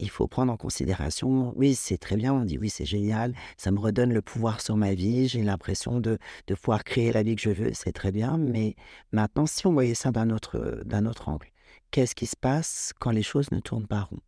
il 0.00 0.10
faut 0.10 0.26
prendre 0.26 0.52
en 0.52 0.56
considération, 0.56 1.52
oui, 1.56 1.74
c'est 1.74 1.98
très 1.98 2.16
bien, 2.16 2.32
on 2.32 2.44
dit 2.44 2.58
oui, 2.58 2.70
c'est 2.70 2.84
génial, 2.84 3.34
ça 3.56 3.70
me 3.70 3.78
redonne 3.78 4.12
le 4.12 4.22
pouvoir 4.22 4.60
sur 4.60 4.76
ma 4.76 4.94
vie, 4.94 5.28
j'ai 5.28 5.42
l'impression 5.42 6.00
de, 6.00 6.18
de 6.46 6.54
pouvoir 6.54 6.84
créer 6.84 7.12
la 7.12 7.22
vie 7.22 7.36
que 7.36 7.42
je 7.42 7.50
veux, 7.50 7.72
c'est 7.74 7.92
très 7.92 8.10
bien, 8.10 8.38
mais 8.38 8.76
maintenant, 9.12 9.46
si 9.46 9.66
on 9.66 9.72
voyait 9.72 9.94
ça 9.94 10.10
d'un 10.10 10.30
autre, 10.30 10.82
autre 11.06 11.28
angle, 11.28 11.48
qu'est-ce 11.90 12.14
qui 12.14 12.26
se 12.26 12.36
passe 12.36 12.92
quand 12.98 13.10
les 13.10 13.22
choses 13.22 13.50
ne 13.52 13.60
tournent 13.60 13.86
pas 13.86 14.02
rond? 14.02 14.20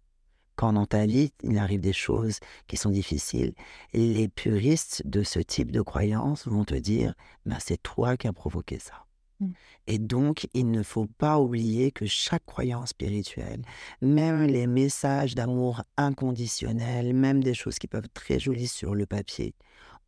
Quand 0.57 0.75
dans 0.75 0.87
ta 0.87 1.07
vie, 1.07 1.33
il 1.43 1.59
arrive 1.59 1.81
des 1.81 1.95
choses 1.95 2.39
qui 2.67 2.77
sont 2.77 2.91
difficiles, 2.91 3.55
les 3.95 4.29
puristes 4.29 5.03
de 5.07 5.23
ce 5.23 5.39
type 5.39 5.73
de 5.73 5.81
croyance 5.81 6.47
vont 6.47 6.65
te 6.65 6.75
dire, 6.75 7.15
ben, 7.47 7.57
c'est 7.59 7.83
toi 7.83 8.17
qui 8.17 8.29
as 8.29 8.33
provoqué 8.33 8.79
ça. 8.79 9.07
Mmh. 9.43 9.53
Et 9.89 9.99
donc, 9.99 10.49
il 10.55 10.71
ne 10.71 10.83
faut 10.83 11.07
pas 11.07 11.39
oublier 11.39 11.91
que 11.91 12.07
chaque 12.07 12.47
croyance 12.47 12.91
spirituelle, 12.91 13.63
même 14.01 14.45
les 14.45 14.67
messages 14.67 15.35
d'amour 15.35 15.83
inconditionnel, 15.97 17.15
même 17.15 17.43
des 17.43 17.55
choses 17.55 17.79
qui 17.79 17.89
peuvent 17.89 18.05
être 18.05 18.15
très 18.15 18.39
jolies 18.39 18.69
sur 18.69 18.95
le 18.95 19.07
papier, 19.07 19.55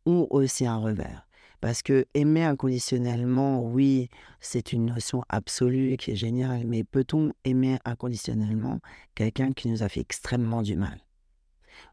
ont 0.05 0.27
aussi 0.29 0.65
un 0.65 0.77
revers. 0.77 1.27
Parce 1.61 1.81
que 1.81 2.05
aimer 2.13 2.43
inconditionnellement, 2.43 3.61
oui, 3.63 4.09
c'est 4.39 4.71
une 4.71 4.85
notion 4.85 5.23
absolue 5.29 5.97
qui 5.97 6.11
est 6.11 6.15
géniale, 6.15 6.65
mais 6.65 6.83
peut-on 6.83 7.31
aimer 7.43 7.79
inconditionnellement 7.85 8.79
quelqu'un 9.15 9.51
qui 9.51 9.69
nous 9.69 9.81
a 9.81 9.89
fait 9.89 10.01
extrêmement 10.01 10.61
du 10.61 10.75
mal? 10.75 10.99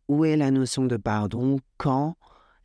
Où 0.08 0.24
est 0.24 0.36
la 0.36 0.50
notion 0.50 0.84
de 0.84 0.96
pardon? 0.96 1.58
Quand 1.78 2.16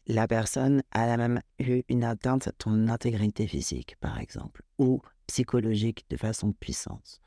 la 0.08 0.28
personne 0.28 0.82
a 0.92 1.18
même 1.18 1.42
eu 1.60 1.84
une 1.90 2.04
atteinte 2.04 2.48
à 2.48 2.52
ton 2.52 2.88
intégrité 2.88 3.46
physique, 3.46 3.98
par 4.00 4.20
exemple, 4.20 4.64
ou 4.78 5.02
psychologique 5.28 6.06
de 6.10 6.18
façon 6.18 6.54
puissante. 6.54 7.20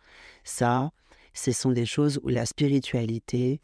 Ça, 0.45 0.91
ce 1.35 1.53
sont 1.53 1.73
des 1.73 1.87
choses 1.87 2.19
où 2.23 2.29
la 2.29 2.47
spiritualité 2.47 3.61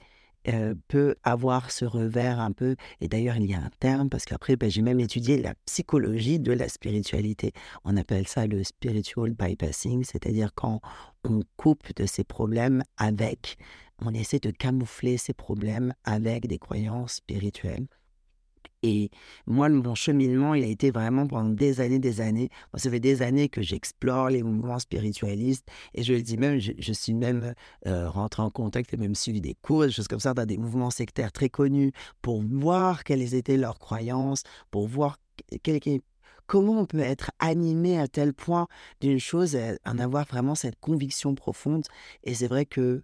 euh, 0.49 0.75
peut 0.87 1.16
avoir 1.25 1.73
ce 1.73 1.85
revers 1.85 2.38
un 2.38 2.52
peu, 2.52 2.76
et 3.00 3.08
d'ailleurs 3.08 3.37
il 3.37 3.50
y 3.50 3.54
a 3.54 3.58
un 3.58 3.70
terme, 3.80 4.08
parce 4.08 4.25
qu'après 4.26 4.54
ben, 4.54 4.70
j'ai 4.70 4.82
même 4.82 5.00
étudié 5.00 5.42
la 5.42 5.54
psychologie 5.64 6.38
de 6.38 6.52
la 6.52 6.68
spiritualité. 6.68 7.52
On 7.85 7.96
appelle 7.96 8.28
ça 8.28 8.46
le 8.46 8.62
spiritual 8.62 9.32
bypassing, 9.32 10.04
c'est-à-dire 10.04 10.50
quand 10.54 10.80
on 11.25 11.40
coupe 11.56 11.92
de 11.96 12.06
ses 12.06 12.23
problèmes 12.23 12.85
avec, 12.96 13.56
on 13.99 14.14
essaie 14.14 14.38
de 14.38 14.50
camoufler 14.50 15.16
ses 15.16 15.32
problèmes 15.32 15.94
avec 16.04 16.46
des 16.46 16.58
croyances 16.58 17.14
spirituelles. 17.14 17.87
Et 18.87 19.11
moi, 19.49 19.69
mon 19.69 19.97
cheminement, 19.97 20.55
il 20.55 20.62
a 20.62 20.69
été 20.69 20.93
vraiment 20.93 21.26
pendant 21.26 21.50
des 21.50 21.81
années, 21.81 21.99
des 21.99 22.21
années. 22.21 22.50
ça 22.76 22.88
fait 22.88 23.00
des 23.00 23.21
années 23.21 23.49
que 23.49 23.61
j'explore 23.61 24.31
les 24.31 24.45
mouvements 24.45 24.78
spiritualistes. 24.78 25.66
Et 25.93 26.05
je 26.05 26.12
le 26.12 26.23
dis 26.23 26.37
même, 26.37 26.61
je, 26.61 26.93
suis 26.93 27.12
même 27.12 27.52
euh, 27.87 28.09
rentré 28.09 28.43
en 28.43 28.50
contact 28.50 28.95
et 28.95 28.97
même 28.97 29.16
suivi 29.16 29.40
des 29.40 29.57
cours, 29.61 29.87
des 29.87 29.90
choses 29.90 30.07
comme 30.07 30.21
ça, 30.21 30.35
dans 30.35 30.47
des 30.47 30.57
mouvements 30.57 30.90
sectaires 30.90 31.33
très 31.33 31.49
connus 31.49 31.90
pour 32.23 32.40
voir 32.43 33.02
quelles 33.02 33.35
étaient 33.35 33.57
leurs 33.57 33.81
croyances, 33.81 34.45
pour 34.71 34.87
voir 34.87 35.19
comment 36.47 36.78
on 36.78 36.87
peut 36.87 37.00
être 37.00 37.33
animé 37.40 37.99
à 37.99 38.07
tel 38.07 38.35
point 38.35 38.69
d'une 39.00 39.19
chose, 39.19 39.59
en 39.85 39.99
avoir 39.99 40.26
vraiment 40.26 40.55
cette 40.55 40.78
conviction 40.78 41.35
profonde. 41.35 41.85
Et 42.23 42.35
c'est 42.35 42.47
vrai 42.47 42.66
que 42.66 43.02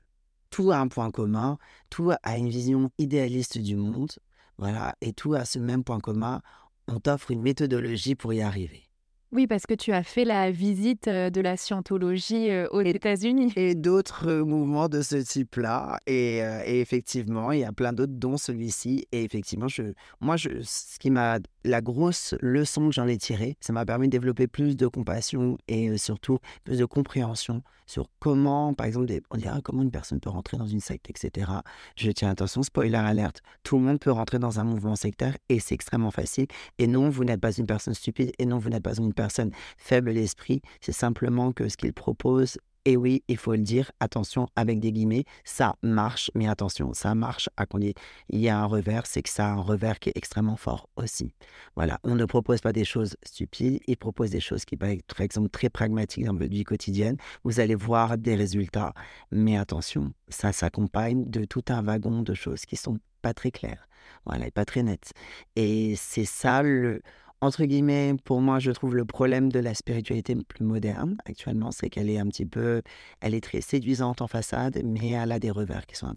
tout 0.51 0.71
a 0.71 0.77
un 0.77 0.87
point 0.87 1.11
commun, 1.11 1.59
tout 1.91 2.13
a 2.23 2.39
une 2.39 2.51
vision 2.51 2.93
idéaliste 2.99 3.59
du 3.59 3.75
monde. 3.75 4.13
Voilà, 4.59 4.95
et 5.01 5.13
tout 5.13 5.35
a 5.35 5.45
ce 5.45 5.59
même 5.59 5.85
point 5.85 6.01
commun. 6.01 6.43
On 6.89 7.01
t'offre 7.01 7.31
une 7.31 7.43
méthodologie 7.43 8.15
pour 8.15 8.33
y 8.33 8.43
arriver. 8.43 8.89
Oui, 9.35 9.47
parce 9.47 9.65
que 9.65 9.73
tu 9.73 9.93
as 9.93 10.03
fait 10.03 10.27
la 10.27 10.51
visite 10.51 11.09
de 11.09 11.41
la 11.41 11.57
scientologie 11.57 12.51
aux 12.71 12.83
États-Unis. 12.83 13.51
Et 13.57 13.75
d'autres 13.75 14.31
mouvements 14.41 14.91
de 14.91 15.01
ce 15.01 15.17
type-là. 15.17 15.99
Et, 16.07 16.43
effectivement, 16.67 17.51
il 17.51 17.61
y 17.61 17.65
a 17.65 17.73
plein 17.73 17.95
d'autres, 17.95 18.13
dont 18.13 18.37
celui-ci. 18.37 19.07
Et 19.11 19.25
effectivement, 19.25 19.69
je, 19.69 19.95
moi, 20.21 20.37
je, 20.37 20.51
ce 20.63 20.99
qui 20.99 21.11
m'a. 21.11 21.39
La 21.65 21.81
grosse 21.81 22.35
leçon 22.41 22.89
que 22.89 22.93
j'en 22.93 23.07
ai 23.07 23.17
tirée, 23.17 23.57
ça 23.61 23.73
m'a 23.73 23.87
permis 23.87 24.09
de 24.09 24.11
développer 24.11 24.49
plus 24.49 24.77
de 24.77 24.89
compassion 24.89 25.57
et 25.69 25.97
surtout 25.97 26.39
plus 26.65 26.79
de 26.79 26.85
compréhension 26.85 27.63
sur 27.87 28.09
comment, 28.19 28.75
par 28.75 28.87
exemple, 28.87 29.13
on 29.31 29.37
dirait 29.37 29.61
comment 29.63 29.83
une 29.83 29.91
personne 29.91 30.19
peut 30.19 30.31
rentrer 30.31 30.57
dans 30.57 30.67
une 30.67 30.81
secte, 30.81 31.11
etc. 31.11 31.51
Je 31.97 32.11
tiens 32.11 32.31
attention, 32.31 32.63
spoiler 32.63 32.97
alerte, 32.97 33.43
tout 33.63 33.77
le 33.77 33.83
monde 33.83 34.01
peut 34.01 34.11
rentrer 34.11 34.39
dans 34.39 34.61
un 34.61 34.65
mouvement 34.65 34.97
sectaire 34.97 35.37
et 35.49 35.61
c'est 35.61 35.75
extrêmement 35.75 36.11
facile. 36.11 36.47
Et 36.79 36.87
non, 36.87 37.11
vous 37.11 37.25
n'êtes 37.25 37.41
pas 37.41 37.53
une 37.53 37.67
personne 37.67 37.95
stupide 37.95 38.33
et 38.39 38.47
non, 38.47 38.59
vous 38.59 38.71
n'êtes 38.71 38.83
pas 38.83 38.95
une 38.95 39.13
personne 39.13 39.22
personne 39.23 39.53
faible 39.77 40.13
d'esprit, 40.15 40.63
c'est 40.81 40.93
simplement 40.93 41.53
que 41.53 41.69
ce 41.69 41.77
qu'il 41.77 41.93
propose 41.93 42.59
et 42.85 42.97
oui, 42.97 43.23
il 43.29 43.37
faut 43.37 43.53
le 43.53 43.59
dire, 43.59 43.93
attention 44.01 44.49
avec 44.57 44.81
des 44.81 44.91
guillemets, 44.91 45.25
ça 45.45 45.77
marche, 45.83 46.33
mais 46.35 46.49
attention, 46.49 46.93
ça 46.95 47.15
marche 47.15 47.49
à 47.57 47.65
qu'on 47.65 47.79
il 47.79 47.95
y 48.31 48.49
a 48.49 48.59
un 48.59 48.65
revers, 48.65 49.07
c'est 49.07 49.23
que 49.23 49.31
ça 49.31 49.47
a 49.47 49.51
un 49.51 49.61
revers 49.61 50.01
qui 50.01 50.09
est 50.09 50.17
extrêmement 50.17 50.57
fort 50.57 50.89
aussi. 50.97 51.33
Voilà, 51.77 52.01
on 52.03 52.17
ne 52.17 52.25
propose 52.25 52.61
pas 52.61 52.73
des 52.73 52.85
choses 52.85 53.17
stupides, 53.23 53.79
il 53.87 53.97
propose 53.97 54.31
des 54.31 54.41
choses 54.41 54.65
qui 54.65 54.77
peuvent 54.77 54.99
par 55.07 55.21
exemple, 55.21 55.49
très 55.51 55.71
pragmatiques 55.71 56.25
dans 56.25 56.35
votre 56.35 56.51
vie 56.51 56.65
quotidienne. 56.65 57.17
Vous 57.45 57.61
allez 57.61 57.77
voir 57.77 58.19
des 58.19 58.35
résultats, 58.35 58.95
mais 59.31 59.57
attention, 59.57 60.13
ça 60.29 60.51
s'accompagne 60.53 61.25
de 61.31 61.45
tout 61.45 61.65
un 61.69 61.83
wagon 61.83 62.23
de 62.23 62.35
choses 62.35 62.65
qui 62.67 62.75
sont 62.75 62.99
pas 63.23 63.33
très 63.33 63.53
claires, 63.53 63.89
voilà, 64.27 64.49
et 64.49 64.51
pas 64.51 64.65
très 64.65 64.83
nettes. 64.83 65.13
Et 65.55 65.95
c'est 65.97 66.25
ça 66.25 66.63
le 66.65 67.01
entre 67.43 67.65
guillemets, 67.65 68.15
pour 68.25 68.41
moi, 68.41 68.61
je 68.61 68.71
trouve 68.71 68.95
le 68.95 69.05
problème 69.05 69.51
de 69.51 69.59
la 69.59 69.75
spiritualité 69.75 70.37
plus 70.37 70.65
moderne 70.65 71.17
actuellement, 71.25 71.73
c'est 71.73 71.91
qu'elle 71.91 72.09
est 72.09 72.19
un 72.19 72.29
petit 72.29 72.47
peu, 72.47 72.83
elle 73.21 73.35
est 73.35 73.41
très 73.41 73.61
séduisante 73.61 74.23
en 74.23 74.29
façade, 74.29 74.81
mais 74.85 75.11
elle 75.11 75.33
a 75.33 75.41
des 75.41 75.51
revers 75.51 75.85
qui 75.87 75.97
sont 75.97 76.15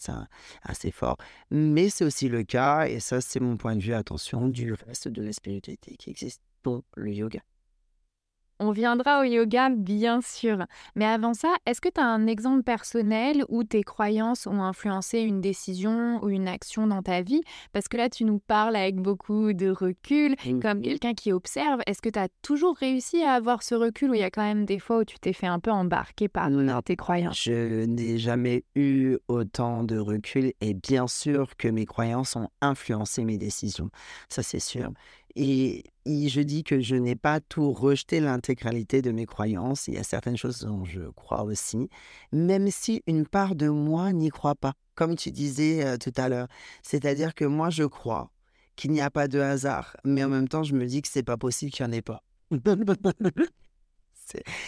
assez, 0.62 0.92
forts. 0.92 1.18
Mais 1.50 1.90
c'est 1.90 2.06
aussi 2.06 2.30
le 2.30 2.44
cas, 2.44 2.86
et 2.86 3.00
ça, 3.00 3.22
c'est 3.22 3.40
mon 3.40 3.58
point 3.58 3.76
de 3.76 3.82
vue, 3.82 3.96
attention, 3.96 4.48
du 4.48 4.74
reste 4.74 5.08
de 5.08 5.24
la 5.24 5.34
spiritualité 5.34 5.96
qui 5.98 6.12
existe 6.12 6.44
pour 6.62 6.84
le 6.96 7.12
yoga. 7.12 7.40
On 8.60 8.72
viendra 8.72 9.20
au 9.20 9.24
yoga, 9.24 9.70
bien 9.70 10.22
sûr. 10.22 10.66
Mais 10.96 11.06
avant 11.06 11.34
ça, 11.34 11.54
est-ce 11.66 11.82
que 11.82 11.90
tu 11.90 12.00
as 12.00 12.06
un 12.06 12.26
exemple 12.26 12.64
personnel 12.64 13.44
où 13.50 13.66
tes 13.66 13.84
croyances 13.84 14.48
ont 14.48 14.62
influencé 14.62 15.20
une 15.20 15.42
décision 15.42 16.24
ou 16.24 16.30
une 16.30 16.48
action 16.48 16.88
dans 16.88 17.02
ta 17.02 17.22
vie? 17.22 17.42
Parce 17.74 17.90
que 17.90 17.98
là, 17.98 18.10
tu 18.10 18.24
nous 18.24 18.40
parles 18.40 18.78
avec 18.78 18.96
beaucoup 18.96 19.52
de 19.52 19.70
recul, 19.70 20.36
comme 20.62 20.82
quelqu'un 20.82 21.14
qui 21.14 21.34
observe. 21.34 21.82
Est-ce 21.86 22.02
que 22.02 22.10
tu 22.10 22.18
as 22.20 22.30
toujours 22.42 22.78
réussi 22.78 23.24
à 23.24 23.34
avoir 23.34 23.62
ce 23.62 23.76
recul 23.76 24.12
ou 24.12 24.14
il 24.14 24.22
y 24.22 24.24
a 24.24 24.32
quand 24.32 24.44
même 24.44 24.66
des 24.66 24.80
fois 24.80 25.00
où 25.00 25.04
tu 25.04 25.20
t'es 25.20 25.34
fait 25.34 25.48
un 25.48 25.60
peu 25.60 25.72
embarquer 25.72 26.30
par 26.30 26.50
tes 26.86 26.96
croyances? 26.96 27.44
Je 27.44 27.84
n'ai 27.86 28.18
jamais 28.18 28.64
eu 28.76 29.18
autant 29.28 29.84
de 29.84 29.98
recul 29.98 30.54
et 30.62 30.74
bien 30.74 31.08
sûr 31.08 31.58
que 31.58 31.68
mes 31.68 31.86
croyances 31.86 32.38
ont 32.38 32.48
influencé 32.62 33.26
mes 33.26 33.38
décisions. 33.38 33.90
Ça, 34.30 34.44
c'est 34.44 34.60
sûr. 34.60 34.92
Et, 35.36 35.84
je 36.06 36.42
dis 36.42 36.64
que 36.64 36.80
je 36.80 36.96
n'ai 36.96 37.16
pas 37.16 37.40
tout 37.40 37.72
rejeté 37.74 38.20
l'intégralité 38.20 39.02
de 39.02 39.12
mes 39.12 39.26
croyances. 39.26 39.88
Il 39.88 39.96
y 39.96 39.98
a 39.98 40.04
certaines 40.04 40.38
choses 40.38 40.60
dont 40.60 40.86
je 40.86 41.02
crois 41.16 41.44
aussi, 41.44 41.90
même 42.32 42.70
si 42.70 43.02
une 43.08 43.26
part 43.26 43.56
de 43.56 43.70
moi 43.70 44.14
n'y 44.14 44.30
croit 44.30 44.56
pas. 44.56 44.74
Comme 44.94 45.16
tu 45.16 45.32
disais 45.32 45.98
tout 45.98 46.14
à 46.16 46.30
l'heure, 46.30 46.48
c'est-à-dire 46.84 47.34
que 47.34 47.44
moi 47.44 47.70
je 47.70 47.84
crois 47.84 48.32
qu'il 48.76 48.92
n'y 48.92 49.02
a 49.02 49.10
pas 49.10 49.28
de 49.28 49.40
hasard, 49.40 49.98
mais 50.06 50.24
en 50.24 50.30
même 50.30 50.48
temps 50.48 50.64
je 50.64 50.74
me 50.74 50.86
dis 50.86 51.02
que 51.02 51.10
c'est 51.10 51.24
pas 51.24 51.38
possible 51.38 51.72
qu'il 51.72 51.86
n'y 51.86 51.92
en 51.92 51.98
ait 51.98 52.02
pas. 52.02 52.24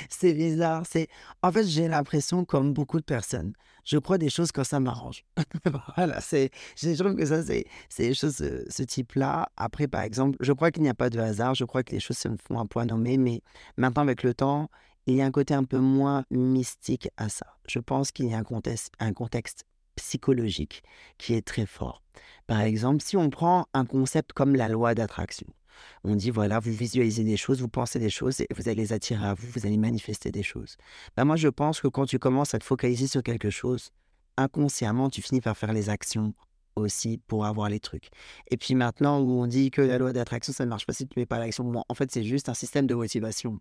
c'est 0.09 0.33
bizarre. 0.33 0.83
C'est 0.89 1.07
en 1.41 1.51
fait 1.51 1.65
j'ai 1.65 1.87
l'impression 1.87 2.45
comme 2.45 2.73
beaucoup 2.73 2.99
de 2.99 3.05
personnes, 3.05 3.53
je 3.83 3.97
crois 3.97 4.17
des 4.17 4.29
choses 4.29 4.51
quand 4.51 4.63
ça 4.63 4.79
m'arrange. 4.79 5.23
voilà, 5.95 6.19
c'est 6.21 6.51
je 6.75 6.93
trouve 6.93 7.15
que 7.15 7.25
ça 7.25 7.41
c'est 7.43 7.65
des 7.97 8.13
choses 8.13 8.37
de 8.37 8.65
ce 8.69 8.83
type-là. 8.83 9.49
Après 9.55 9.87
par 9.87 10.01
exemple, 10.01 10.37
je 10.41 10.51
crois 10.51 10.71
qu'il 10.71 10.83
n'y 10.83 10.89
a 10.89 10.93
pas 10.93 11.09
de 11.09 11.19
hasard. 11.19 11.55
Je 11.55 11.65
crois 11.65 11.83
que 11.83 11.93
les 11.93 11.99
choses 11.99 12.17
se 12.17 12.27
font 12.47 12.59
un 12.59 12.65
point 12.65 12.85
nommé, 12.85 13.17
mais 13.17 13.41
maintenant 13.77 14.03
avec 14.03 14.23
le 14.23 14.33
temps, 14.33 14.69
il 15.05 15.15
y 15.15 15.21
a 15.21 15.25
un 15.25 15.31
côté 15.31 15.53
un 15.53 15.63
peu 15.63 15.79
moins 15.79 16.25
mystique 16.31 17.09
à 17.15 17.29
ça. 17.29 17.47
Je 17.67 17.79
pense 17.79 18.11
qu'il 18.11 18.27
y 18.27 18.33
a 18.33 18.37
un 18.37 18.43
contexte, 18.43 18.91
un 18.99 19.13
contexte 19.13 19.63
psychologique 19.95 20.83
qui 21.17 21.33
est 21.33 21.45
très 21.45 21.65
fort. 21.65 22.03
Par 22.45 22.61
exemple, 22.61 23.01
si 23.01 23.17
on 23.17 23.29
prend 23.29 23.67
un 23.73 23.85
concept 23.85 24.33
comme 24.33 24.55
la 24.55 24.67
loi 24.67 24.95
d'attraction, 24.95 25.47
on 26.03 26.15
dit, 26.15 26.29
voilà, 26.29 26.59
vous 26.59 26.71
visualisez 26.71 27.23
des 27.23 27.37
choses, 27.37 27.61
vous 27.61 27.67
pensez 27.67 27.99
des 27.99 28.09
choses 28.09 28.41
et 28.41 28.47
vous 28.55 28.67
allez 28.67 28.81
les 28.81 28.93
attirer 28.93 29.25
à 29.25 29.33
vous, 29.33 29.47
vous 29.47 29.65
allez 29.65 29.77
manifester 29.77 30.31
des 30.31 30.43
choses. 30.43 30.77
Ben 31.15 31.25
moi, 31.25 31.35
je 31.35 31.47
pense 31.47 31.81
que 31.81 31.87
quand 31.87 32.05
tu 32.05 32.19
commences 32.19 32.53
à 32.53 32.59
te 32.59 32.63
focaliser 32.63 33.07
sur 33.07 33.23
quelque 33.23 33.49
chose, 33.49 33.91
inconsciemment, 34.37 35.09
tu 35.09 35.21
finis 35.21 35.41
par 35.41 35.57
faire 35.57 35.73
les 35.73 35.89
actions 35.89 36.33
aussi 36.75 37.19
pour 37.27 37.45
avoir 37.45 37.69
les 37.69 37.79
trucs. 37.79 38.09
Et 38.49 38.57
puis 38.57 38.75
maintenant, 38.75 39.19
où 39.19 39.41
on 39.41 39.47
dit 39.47 39.71
que 39.71 39.81
la 39.81 39.97
loi 39.97 40.13
d'attraction, 40.13 40.53
ça 40.53 40.65
ne 40.65 40.69
marche 40.69 40.85
pas 40.85 40.93
si 40.93 41.07
tu 41.07 41.17
ne 41.17 41.21
mets 41.21 41.25
pas 41.25 41.39
l'action, 41.39 41.83
en 41.87 41.93
fait, 41.93 42.11
c'est 42.11 42.23
juste 42.23 42.49
un 42.49 42.53
système 42.53 42.87
de 42.87 42.95
motivation. 42.95 43.59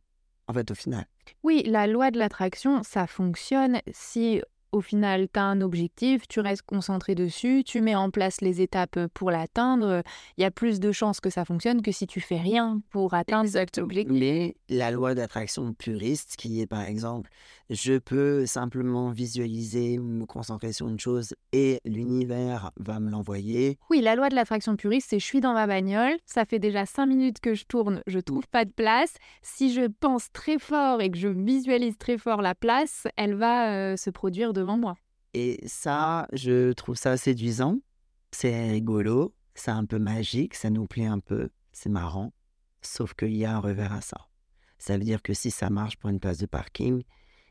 En 0.49 0.53
fait, 0.53 0.71
au 0.71 0.75
final. 0.77 1.07
Oui, 1.43 1.65
la 1.67 1.89
loi 1.89 2.13
de 2.13 2.19
l'attraction, 2.19 2.85
ça 2.85 3.09
fonctionne 3.09 3.81
si 3.93 4.43
au 4.73 4.81
final, 4.81 5.29
tu 5.33 5.39
as 5.39 5.45
un 5.45 5.61
objectif, 5.61 6.29
tu 6.29 6.41
restes 6.41 6.63
concentré 6.63 7.15
dessus, 7.15 7.63
tu 7.65 7.81
mets 7.81 7.95
en 7.95 8.11
place 8.11 8.41
les 8.41 8.61
étapes 8.61 8.99
pour 9.15 9.31
l'atteindre. 9.31 10.03
Il 10.37 10.43
y 10.43 10.45
a 10.45 10.51
plus 10.51 10.81
de 10.81 10.93
chances 10.93 11.21
que 11.21 11.31
ça 11.31 11.45
fonctionne 11.45 11.83
que 11.83 11.93
si 11.93 12.07
tu 12.07 12.21
fais 12.21 12.39
rien 12.39 12.81
pour 12.91 13.15
atteindre 13.15 13.49
cet 13.49 13.79
objectif. 13.79 14.17
Mais 14.19 14.57
la 14.69 14.91
loi 14.91 15.15
d'attraction 15.15 15.73
puriste, 15.73 16.37
qui 16.37 16.61
est 16.61 16.67
par 16.67 16.83
exemple, 16.83 17.31
je 17.71 17.99
peux 17.99 18.47
simplement 18.47 19.11
visualiser, 19.11 19.99
me 19.99 20.25
concentrer 20.25 20.73
sur 20.73 20.89
une 20.89 21.01
chose 21.01 21.35
et 21.53 21.81
l'univers 21.85 22.71
va 22.77 23.01
me 23.01 23.11
l'envoyer. 23.11 23.79
Oui, 23.91 24.01
la 24.01 24.15
loi 24.15 24.29
de 24.29 24.35
l'attraction 24.35 24.77
puriste, 24.77 25.09
c'est 25.11 25.19
je 25.19 25.25
suis 25.25 25.41
dans 25.41 25.55
ma 25.55 25.67
bagnole, 25.67 26.17
ça 26.27 26.45
fait 26.45 26.59
déjà 26.59 26.87
cinq 26.87 27.07
minutes 27.07 27.41
que 27.41 27.55
je 27.55 27.65
tourne, 27.65 28.03
je 28.07 28.19
trouve 28.19 28.47
pas 28.49 28.65
de 28.65 28.71
place. 28.71 29.15
Si 29.43 29.73
je 29.73 29.87
pense 29.87 30.31
très 30.33 30.59
fort 30.59 31.01
et 31.01 31.11
que 31.11 31.19
je 31.19 31.29
visualise 31.29 31.97
très 31.99 32.19
fort 32.19 32.43
la 32.43 32.55
place, 32.55 33.07
elle 33.17 33.35
va 33.35 33.73
euh, 33.73 33.97
se 33.97 34.11
produire 34.11 34.53
devant 34.57 34.77
moi. 34.77 34.97
Et 35.35 35.61
ça, 35.67 36.27
je 36.33 36.73
trouve 36.73 36.97
ça 36.97 37.17
séduisant, 37.17 37.79
c'est 38.33 38.71
rigolo, 38.71 39.35
c'est 39.55 39.71
un 39.71 39.85
peu 39.85 39.99
magique, 39.99 40.55
ça 40.55 40.71
nous 40.71 40.87
plaît 40.87 41.07
un 41.07 41.21
peu, 41.21 41.51
c'est 41.73 41.91
marrant, 41.91 42.33
sauf 42.81 43.15
qu'il 43.15 43.37
y 43.37 43.45
a 43.45 43.55
un 43.55 43.61
revers 43.61 43.93
à 43.93 44.01
ça. 44.01 44.29
Ça 44.79 44.97
veut 44.97 45.05
dire 45.05 45.23
que 45.23 45.35
si 45.35 45.51
ça 45.51 45.71
marche 45.71 45.97
pour 45.97 46.11
une 46.11 46.21
place 46.21 46.39
de 46.39 46.47
parking, 46.47 47.03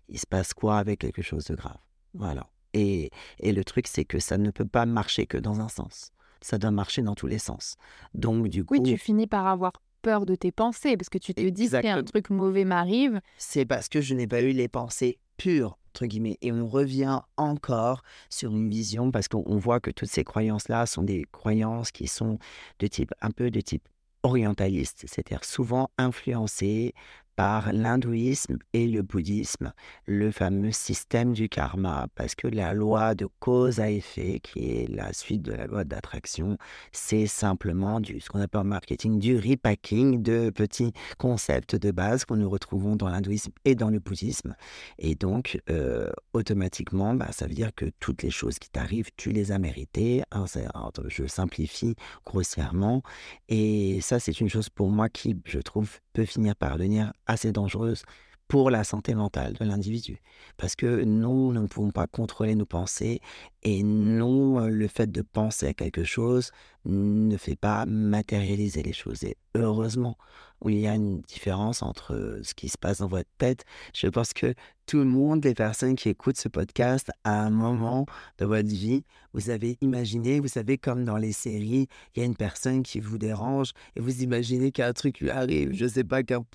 il 0.09 0.19
se 0.19 0.27
passe 0.27 0.53
quoi 0.53 0.77
avec 0.77 0.99
quelque 0.99 1.21
chose 1.21 1.45
de 1.45 1.55
grave? 1.55 1.79
Voilà. 2.13 2.49
Et, 2.73 3.09
et 3.39 3.51
le 3.51 3.63
truc, 3.63 3.87
c'est 3.87 4.05
que 4.05 4.19
ça 4.19 4.37
ne 4.37 4.51
peut 4.51 4.67
pas 4.67 4.85
marcher 4.85 5.25
que 5.25 5.37
dans 5.37 5.59
un 5.59 5.69
sens. 5.69 6.11
Ça 6.41 6.57
doit 6.57 6.71
marcher 6.71 7.01
dans 7.01 7.15
tous 7.15 7.27
les 7.27 7.39
sens. 7.39 7.75
Donc, 8.13 8.47
du 8.49 8.63
coup. 8.63 8.75
Oui, 8.75 8.83
tu 8.83 8.97
finis 8.97 9.27
par 9.27 9.47
avoir 9.47 9.71
peur 10.01 10.25
de 10.25 10.35
tes 10.35 10.51
pensées, 10.51 10.97
parce 10.97 11.09
que 11.09 11.17
tu 11.17 11.33
te 11.33 11.49
dis 11.49 11.69
si 11.69 11.87
un 11.87 12.03
truc 12.03 12.29
mauvais 12.29 12.65
m'arrive. 12.65 13.21
C'est 13.37 13.65
parce 13.65 13.89
que 13.89 14.01
je 14.01 14.13
n'ai 14.13 14.27
pas 14.27 14.41
eu 14.41 14.51
les 14.51 14.67
pensées 14.67 15.17
pures, 15.37 15.79
guillemets. 16.03 16.37
Et 16.41 16.51
on 16.51 16.67
revient 16.67 17.21
encore 17.37 18.03
sur 18.29 18.51
une 18.51 18.69
vision, 18.69 19.11
parce 19.11 19.29
qu'on 19.29 19.57
voit 19.57 19.79
que 19.79 19.91
toutes 19.91 20.09
ces 20.09 20.25
croyances-là 20.25 20.85
sont 20.85 21.03
des 21.03 21.25
croyances 21.31 21.91
qui 21.91 22.07
sont 22.07 22.39
de 22.79 22.87
type, 22.87 23.13
un 23.21 23.31
peu 23.31 23.51
de 23.51 23.61
type 23.61 23.87
orientaliste, 24.23 25.05
c'est-à-dire 25.07 25.45
souvent 25.45 25.91
influencées 25.97 26.93
par 27.35 27.73
l'hindouisme 27.73 28.57
et 28.73 28.87
le 28.87 29.01
bouddhisme, 29.01 29.73
le 30.05 30.31
fameux 30.31 30.71
système 30.71 31.33
du 31.33 31.49
karma, 31.49 32.07
parce 32.15 32.35
que 32.35 32.47
la 32.47 32.73
loi 32.73 33.15
de 33.15 33.27
cause 33.39 33.79
à 33.79 33.89
effet, 33.89 34.39
qui 34.41 34.59
est 34.59 34.89
la 34.89 35.13
suite 35.13 35.41
de 35.41 35.51
la 35.51 35.67
loi 35.67 35.83
d'attraction, 35.83 36.57
c'est 36.91 37.27
simplement 37.27 37.99
du, 37.99 38.19
ce 38.19 38.29
qu'on 38.29 38.41
appelle 38.41 38.61
en 38.61 38.65
marketing 38.65 39.19
du 39.19 39.37
repacking 39.37 40.21
de 40.21 40.49
petits 40.49 40.93
concepts 41.17 41.75
de 41.75 41.91
base 41.91 42.25
que 42.25 42.33
nous 42.33 42.49
retrouvons 42.49 42.95
dans 42.95 43.09
l'hindouisme 43.09 43.51
et 43.65 43.75
dans 43.75 43.89
le 43.89 43.99
bouddhisme. 43.99 44.55
Et 44.97 45.15
donc, 45.15 45.59
euh, 45.69 46.09
automatiquement, 46.33 47.13
bah, 47.13 47.31
ça 47.31 47.47
veut 47.47 47.53
dire 47.53 47.73
que 47.75 47.85
toutes 47.99 48.23
les 48.23 48.31
choses 48.31 48.59
qui 48.59 48.69
t'arrivent, 48.69 49.09
tu 49.17 49.31
les 49.31 49.51
as 49.51 49.59
méritées. 49.59 50.23
Hein, 50.31 50.45
je 51.07 51.27
simplifie 51.27 51.95
grossièrement. 52.25 53.01
Et 53.49 53.99
ça, 54.01 54.19
c'est 54.19 54.39
une 54.39 54.49
chose 54.49 54.69
pour 54.69 54.89
moi 54.89 55.09
qui, 55.09 55.37
je 55.45 55.59
trouve, 55.59 55.99
peut 56.13 56.25
finir 56.25 56.55
par 56.55 56.77
devenir 56.77 57.11
assez 57.27 57.51
dangereuse 57.51 58.03
pour 58.47 58.69
la 58.69 58.83
santé 58.83 59.15
mentale 59.15 59.53
de 59.53 59.65
l'individu. 59.65 60.21
Parce 60.57 60.75
que 60.75 61.03
nous, 61.03 61.51
nous 61.51 61.61
ne 61.61 61.67
pouvons 61.67 61.91
pas 61.91 62.07
contrôler 62.07 62.55
nos 62.55 62.65
pensées 62.65 63.21
et 63.65 63.81
nous, 63.81 64.59
le 64.59 64.87
fait 64.87 65.11
de 65.11 65.23
penser 65.23 65.65
à 65.65 65.73
quelque 65.73 66.03
chose 66.03 66.51
ne 66.85 67.35
fait 67.35 67.55
pas 67.55 67.87
matérialiser 67.87 68.83
les 68.83 68.93
choses. 68.93 69.23
Et 69.23 69.37
heureusement, 69.55 70.17
il 70.65 70.79
y 70.79 70.87
a 70.87 70.95
une 70.95 71.21
différence 71.21 71.81
entre 71.81 72.39
ce 72.43 72.53
qui 72.53 72.69
se 72.69 72.77
passe 72.77 72.99
dans 72.99 73.07
votre 73.07 73.29
tête. 73.37 73.65
Je 73.93 74.07
pense 74.07 74.33
que 74.33 74.53
tout 74.85 74.97
le 74.97 75.05
monde, 75.05 75.43
les 75.43 75.55
personnes 75.55 75.95
qui 75.95 76.09
écoutent 76.09 76.37
ce 76.37 76.47
podcast, 76.47 77.09
à 77.23 77.41
un 77.41 77.49
moment 77.49 78.05
de 78.37 78.45
votre 78.45 78.69
vie, 78.69 79.03
vous 79.33 79.49
avez 79.49 79.77
imaginé, 79.81 80.39
vous 80.39 80.47
savez, 80.47 80.77
comme 80.77 81.03
dans 81.03 81.17
les 81.17 81.31
séries, 81.31 81.87
il 82.15 82.19
y 82.19 82.21
a 82.21 82.25
une 82.25 82.35
personne 82.35 82.83
qui 82.83 82.99
vous 82.99 83.17
dérange 83.17 83.71
et 83.95 83.99
vous 83.99 84.21
imaginez 84.21 84.71
qu'un 84.71 84.93
truc 84.93 85.19
lui 85.19 85.31
arrive, 85.31 85.73
je 85.73 85.85
ne 85.85 85.89
sais 85.89 86.03
pas, 86.03 86.21
qu'un 86.23 86.45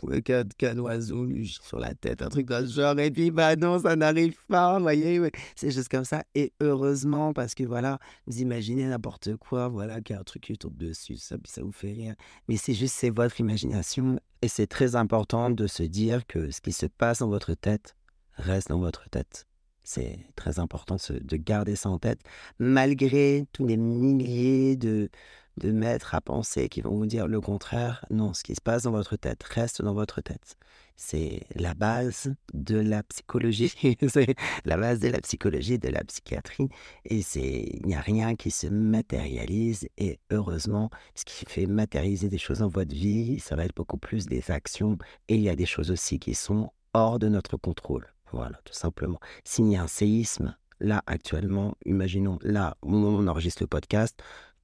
qu'un 0.58 0.78
oiseau 0.78 1.24
lui 1.24 1.58
sur 1.62 1.80
la 1.80 1.94
tête, 1.94 2.22
un 2.22 2.28
truc 2.28 2.46
dans 2.46 2.64
ce 2.66 2.80
genre, 2.80 2.98
et 3.00 3.10
puis 3.10 3.32
bah 3.32 3.56
non, 3.56 3.80
ça 3.80 3.96
n'arrive 3.96 4.36
pas, 4.48 4.76
vous 4.76 4.82
voyez, 4.82 5.20
c'est 5.56 5.72
juste 5.72 5.88
comme 5.88 6.04
ça. 6.04 6.22
Et 6.34 6.52
heureusement, 6.60 6.99
parce 7.34 7.54
que 7.54 7.64
voilà, 7.64 7.98
vous 8.26 8.40
imaginez 8.40 8.86
n'importe 8.86 9.36
quoi, 9.36 9.68
voilà, 9.68 10.00
qu'il 10.00 10.14
y 10.14 10.16
a 10.16 10.20
un 10.20 10.24
truc 10.24 10.42
qui 10.42 10.56
tombe 10.56 10.76
dessus, 10.76 11.16
ça, 11.16 11.36
ça 11.44 11.62
vous 11.62 11.72
fait 11.72 11.92
rien. 11.92 12.14
Mais 12.48 12.56
c'est 12.56 12.74
juste, 12.74 12.94
c'est 12.96 13.10
votre 13.10 13.40
imagination 13.40 14.18
et 14.42 14.48
c'est 14.48 14.66
très 14.66 14.96
important 14.96 15.50
de 15.50 15.66
se 15.66 15.82
dire 15.82 16.26
que 16.26 16.50
ce 16.50 16.60
qui 16.60 16.72
se 16.72 16.86
passe 16.86 17.18
dans 17.18 17.28
votre 17.28 17.54
tête 17.54 17.96
reste 18.34 18.68
dans 18.68 18.80
votre 18.80 19.08
tête. 19.10 19.46
C'est 19.82 20.18
très 20.36 20.58
important 20.58 20.96
de 21.08 21.36
garder 21.36 21.74
ça 21.74 21.88
en 21.88 21.98
tête, 21.98 22.20
malgré 22.58 23.46
tous 23.52 23.66
les 23.66 23.76
milliers 23.76 24.76
de, 24.76 25.10
de 25.60 25.70
maîtres 25.70 26.14
à 26.14 26.20
penser 26.20 26.68
qui 26.68 26.80
vont 26.80 26.96
vous 26.96 27.06
dire 27.06 27.28
le 27.28 27.40
contraire. 27.40 28.04
Non, 28.10 28.32
ce 28.32 28.42
qui 28.42 28.54
se 28.54 28.60
passe 28.60 28.84
dans 28.84 28.90
votre 28.90 29.16
tête 29.16 29.42
reste 29.44 29.82
dans 29.82 29.94
votre 29.94 30.20
tête. 30.20 30.56
C'est 30.96 31.42
la 31.54 31.74
base 31.74 32.34
de 32.52 32.78
la 32.78 33.02
psychologie, 33.02 33.72
c'est 34.08 34.34
la 34.64 34.76
base 34.76 34.98
de 35.00 35.08
la 35.08 35.20
psychologie, 35.20 35.78
de 35.78 35.88
la 35.88 36.02
psychiatrie. 36.04 36.68
Et 37.04 37.22
c'est, 37.22 37.68
il 37.72 37.86
n'y 37.86 37.94
a 37.94 38.00
rien 38.00 38.34
qui 38.36 38.50
se 38.50 38.66
matérialise. 38.66 39.88
Et 39.98 40.18
heureusement, 40.30 40.90
ce 41.14 41.24
qui 41.24 41.44
fait 41.46 41.66
matérialiser 41.66 42.28
des 42.28 42.38
choses 42.38 42.58
dans 42.58 42.68
votre 42.68 42.94
vie, 42.94 43.38
ça 43.38 43.56
va 43.56 43.64
être 43.64 43.76
beaucoup 43.76 43.98
plus 43.98 44.26
des 44.26 44.50
actions. 44.50 44.98
Et 45.28 45.36
il 45.36 45.42
y 45.42 45.48
a 45.48 45.56
des 45.56 45.66
choses 45.66 45.90
aussi 45.90 46.18
qui 46.18 46.34
sont 46.34 46.70
hors 46.94 47.18
de 47.18 47.28
notre 47.28 47.56
contrôle. 47.56 48.12
Voilà, 48.32 48.58
tout 48.64 48.74
simplement. 48.74 49.18
S'il 49.44 49.68
y 49.68 49.76
a 49.76 49.82
un 49.82 49.88
séisme, 49.88 50.56
là, 50.80 51.02
actuellement, 51.06 51.76
imaginons, 51.84 52.38
là, 52.42 52.76
où 52.82 52.94
on 52.94 53.26
enregistre 53.26 53.62
le 53.62 53.66
podcast, 53.66 54.20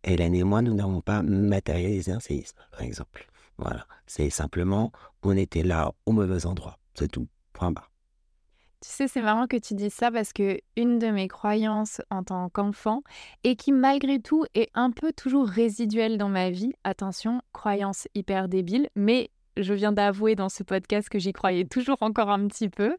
Hélène 0.06 0.36
et 0.36 0.44
moi, 0.44 0.62
nous 0.62 0.72
n'avons 0.72 1.00
pas 1.00 1.22
matérialisé 1.22 2.12
un 2.12 2.20
séisme, 2.20 2.56
par 2.70 2.82
exemple. 2.82 3.26
Voilà, 3.58 3.86
c'est 4.06 4.30
simplement, 4.30 4.92
on 5.22 5.36
était 5.36 5.64
là 5.64 5.92
au 6.06 6.12
mauvais 6.12 6.46
endroit, 6.46 6.78
c'est 6.94 7.10
tout, 7.10 7.26
point 7.52 7.72
bas. 7.72 7.88
Tu 8.80 8.90
sais, 8.90 9.08
c'est 9.08 9.22
marrant 9.22 9.48
que 9.48 9.56
tu 9.56 9.75
dises 9.75 9.94
ça 9.94 10.12
parce 10.12 10.32
que 10.32 10.60
une 10.76 11.00
de 11.00 11.08
mes 11.08 11.26
croyances 11.26 12.00
en 12.10 12.22
tant 12.22 12.48
qu'enfant 12.50 13.02
et 13.42 13.56
qui 13.56 13.72
malgré 13.72 14.20
tout 14.20 14.44
est 14.54 14.70
un 14.75 14.92
peu 14.92 15.12
toujours 15.12 15.48
résiduelle 15.48 16.18
dans 16.18 16.28
ma 16.28 16.50
vie, 16.50 16.72
attention, 16.84 17.40
croyance 17.52 18.06
hyper 18.14 18.48
débile, 18.48 18.88
mais 18.94 19.30
je 19.56 19.75
viens 19.75 19.92
d'avouer 19.92 20.36
dans 20.36 20.50
ce 20.50 20.62
podcast 20.62 21.08
que 21.08 21.18
j'y 21.18 21.32
croyais 21.32 21.64
toujours 21.64 21.96
encore 22.02 22.30
un 22.30 22.46
petit 22.46 22.68
peu, 22.68 22.96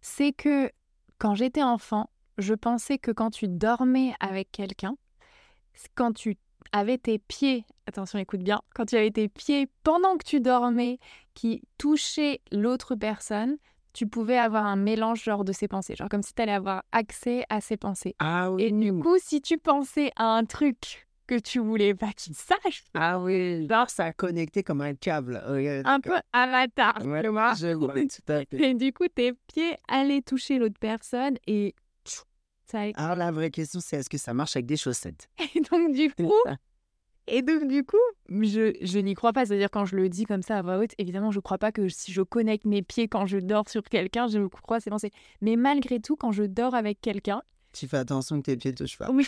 c'est 0.00 0.32
que 0.32 0.70
quand 1.18 1.34
j'étais 1.34 1.64
enfant, 1.64 2.08
je 2.38 2.54
pensais 2.54 2.96
que 2.96 3.10
quand 3.10 3.30
tu 3.30 3.48
dormais 3.48 4.14
avec 4.20 4.52
quelqu'un, 4.52 4.96
quand 5.94 6.12
tu 6.12 6.36
avais 6.72 6.98
tes 6.98 7.18
pieds, 7.18 7.64
attention 7.86 8.18
écoute 8.18 8.40
bien, 8.40 8.60
quand 8.74 8.86
tu 8.86 8.96
avais 8.96 9.10
tes 9.10 9.28
pieds 9.28 9.68
pendant 9.82 10.16
que 10.16 10.24
tu 10.24 10.40
dormais 10.40 10.98
qui 11.34 11.62
touchaient 11.78 12.40
l'autre 12.52 12.94
personne, 12.94 13.56
tu 13.92 14.06
pouvais 14.06 14.36
avoir 14.36 14.66
un 14.66 14.76
mélange 14.76 15.22
genre 15.24 15.44
de 15.44 15.52
ses 15.52 15.68
pensées, 15.68 15.96
genre 15.96 16.08
comme 16.08 16.22
si 16.22 16.34
tu 16.34 16.42
allais 16.42 16.52
avoir 16.52 16.82
accès 16.92 17.44
à 17.48 17.60
ses 17.60 17.76
pensées. 17.76 18.14
Ah 18.18 18.50
oui. 18.50 18.64
Et 18.64 18.70
du 18.70 18.92
coup, 18.92 19.16
si 19.18 19.40
tu 19.40 19.56
pensais 19.56 20.10
à 20.16 20.24
un 20.36 20.44
truc 20.44 21.06
que 21.26 21.38
tu 21.38 21.58
voulais 21.58 21.94
pas 21.94 22.12
qu'il 22.12 22.34
sache. 22.34 22.84
Ah 22.94 23.18
oui, 23.18 23.66
là, 23.66 23.86
ça 23.88 24.06
a 24.06 24.12
connecté 24.12 24.62
comme 24.62 24.80
un 24.80 24.94
câble. 24.94 25.42
un 25.84 26.00
peu 26.00 26.14
avatar. 26.32 27.04
Ouais, 27.04 27.22
je 27.22 27.74
vois 27.74 27.94
tout 27.94 28.32
à 28.32 28.44
fait. 28.44 28.70
Et 28.70 28.74
du 28.74 28.92
coup, 28.92 29.08
tes 29.08 29.32
pieds 29.32 29.76
allaient 29.88 30.22
toucher 30.22 30.58
l'autre 30.58 30.78
personne 30.78 31.36
et 31.46 31.74
ça... 32.66 32.80
Alors 32.94 33.16
la 33.16 33.30
vraie 33.30 33.50
question, 33.50 33.80
c'est 33.80 33.96
est-ce 33.96 34.10
que 34.10 34.18
ça 34.18 34.34
marche 34.34 34.56
avec 34.56 34.66
des 34.66 34.76
chaussettes? 34.76 35.28
Et 35.54 35.60
donc 35.60 35.92
du 35.92 36.10
coup, 36.12 36.32
et 37.28 37.42
donc 37.42 37.66
du 37.66 37.84
coup, 37.84 37.96
je, 38.28 38.76
je 38.80 38.98
n'y 38.98 39.14
crois 39.14 39.32
pas. 39.32 39.46
C'est-à-dire 39.46 39.70
quand 39.70 39.84
je 39.84 39.96
le 39.96 40.08
dis 40.08 40.24
comme 40.24 40.42
ça 40.42 40.58
à 40.58 40.62
voix 40.62 40.78
haute, 40.78 40.92
évidemment, 40.98 41.32
je 41.32 41.38
ne 41.38 41.42
crois 41.42 41.58
pas 41.58 41.72
que 41.72 41.88
si 41.88 42.12
je 42.12 42.22
connecte 42.22 42.64
mes 42.66 42.82
pieds 42.82 43.08
quand 43.08 43.26
je 43.26 43.38
dors 43.38 43.68
sur 43.68 43.82
quelqu'un, 43.82 44.28
je 44.28 44.46
crois 44.46 44.78
c'est 44.80 44.90
pensées. 44.90 45.10
Mais 45.40 45.56
malgré 45.56 45.98
tout, 45.98 46.14
quand 46.16 46.30
je 46.30 46.44
dors 46.44 46.74
avec 46.74 47.00
quelqu'un, 47.00 47.42
tu 47.72 47.88
fais 47.88 47.98
attention 47.98 48.40
que 48.40 48.46
tes 48.46 48.56
pieds 48.56 48.74
touchent 48.74 48.96
pas. 48.96 49.10
Oui. 49.10 49.26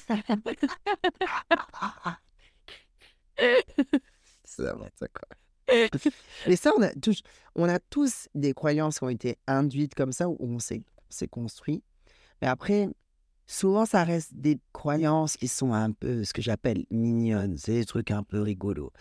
ça 4.44 4.74
va, 4.74 4.88
ça 4.96 5.06
quoi. 5.08 5.28
Mais 6.46 6.56
ça, 6.56 6.72
on 6.76 6.82
a, 6.82 6.90
tous, 6.94 7.22
on 7.54 7.68
a 7.68 7.78
tous 7.78 8.28
des 8.34 8.54
croyances 8.54 8.98
qui 8.98 9.04
ont 9.04 9.10
été 9.10 9.36
induites 9.46 9.94
comme 9.94 10.12
ça, 10.12 10.28
où 10.28 10.36
on 10.40 10.58
s'est 10.58 10.82
construit. 11.30 11.82
Mais 12.40 12.48
après, 12.48 12.88
souvent, 13.48 13.86
ça 13.86 14.04
reste 14.04 14.34
des 14.34 14.60
croyances 14.72 15.36
qui 15.36 15.48
sont 15.48 15.72
un 15.72 15.90
peu 15.90 16.22
ce 16.22 16.32
que 16.32 16.42
j'appelle 16.42 16.84
mignonnes. 16.90 17.56
C'est 17.58 17.72
des 17.72 17.84
trucs 17.84 18.12
un 18.12 18.22
peu 18.22 18.40
rigolos. 18.40 18.92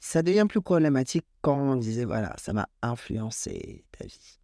Ça 0.00 0.22
devient 0.22 0.46
plus 0.48 0.62
problématique 0.62 1.26
quand 1.42 1.58
on 1.58 1.76
disait, 1.76 2.06
voilà, 2.06 2.34
ça 2.38 2.54
m'a 2.54 2.68
influencé 2.80 3.84
ta 3.92 4.06
vie. 4.06 4.38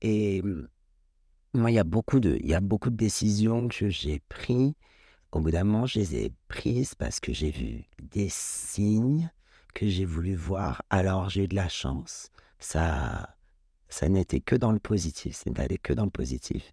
Et 0.00 0.42
moi, 1.52 1.70
il 1.70 1.74
y 1.74 1.78
a 1.78 1.84
beaucoup 1.84 2.18
de, 2.18 2.36
il 2.40 2.48
y 2.48 2.54
a 2.54 2.60
beaucoup 2.60 2.90
de 2.90 2.96
décisions 2.96 3.68
que 3.68 3.88
j'ai 3.88 4.20
prises. 4.28 4.72
Au 5.30 5.40
bout 5.40 5.50
d'un 5.50 5.64
moment, 5.64 5.86
je 5.86 5.98
les 5.98 6.14
ai 6.16 6.32
prises 6.48 6.94
parce 6.94 7.20
que 7.20 7.32
j'ai 7.32 7.50
vu 7.50 7.84
des 8.02 8.28
signes 8.30 9.30
que 9.74 9.88
j'ai 9.88 10.04
voulu 10.04 10.34
voir. 10.34 10.82
Alors, 10.90 11.28
j'ai 11.28 11.44
eu 11.44 11.48
de 11.48 11.56
la 11.56 11.68
chance. 11.68 12.30
Ça, 12.58 13.36
ça 13.88 14.08
n'était 14.08 14.40
que 14.40 14.56
dans 14.56 14.72
le 14.72 14.78
positif. 14.78 15.36
C'est 15.36 15.56
n'allait 15.56 15.78
que 15.78 15.92
dans 15.92 16.04
le 16.04 16.10
positif. 16.10 16.72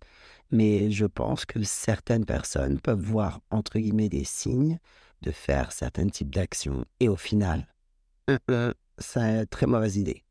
Mais 0.51 0.91
je 0.91 1.05
pense 1.05 1.45
que 1.45 1.63
certaines 1.63 2.25
personnes 2.25 2.79
peuvent 2.79 3.01
voir, 3.01 3.41
entre 3.51 3.79
guillemets, 3.79 4.09
des 4.09 4.25
signes 4.25 4.79
de 5.21 5.31
faire 5.31 5.71
certains 5.71 6.07
types 6.07 6.33
d'actions. 6.33 6.85
Et 6.99 7.07
au 7.07 7.15
final, 7.15 7.67
c'est 8.97 9.19
une 9.19 9.45
très 9.47 9.65
mauvaise 9.67 9.97
idée. 9.97 10.23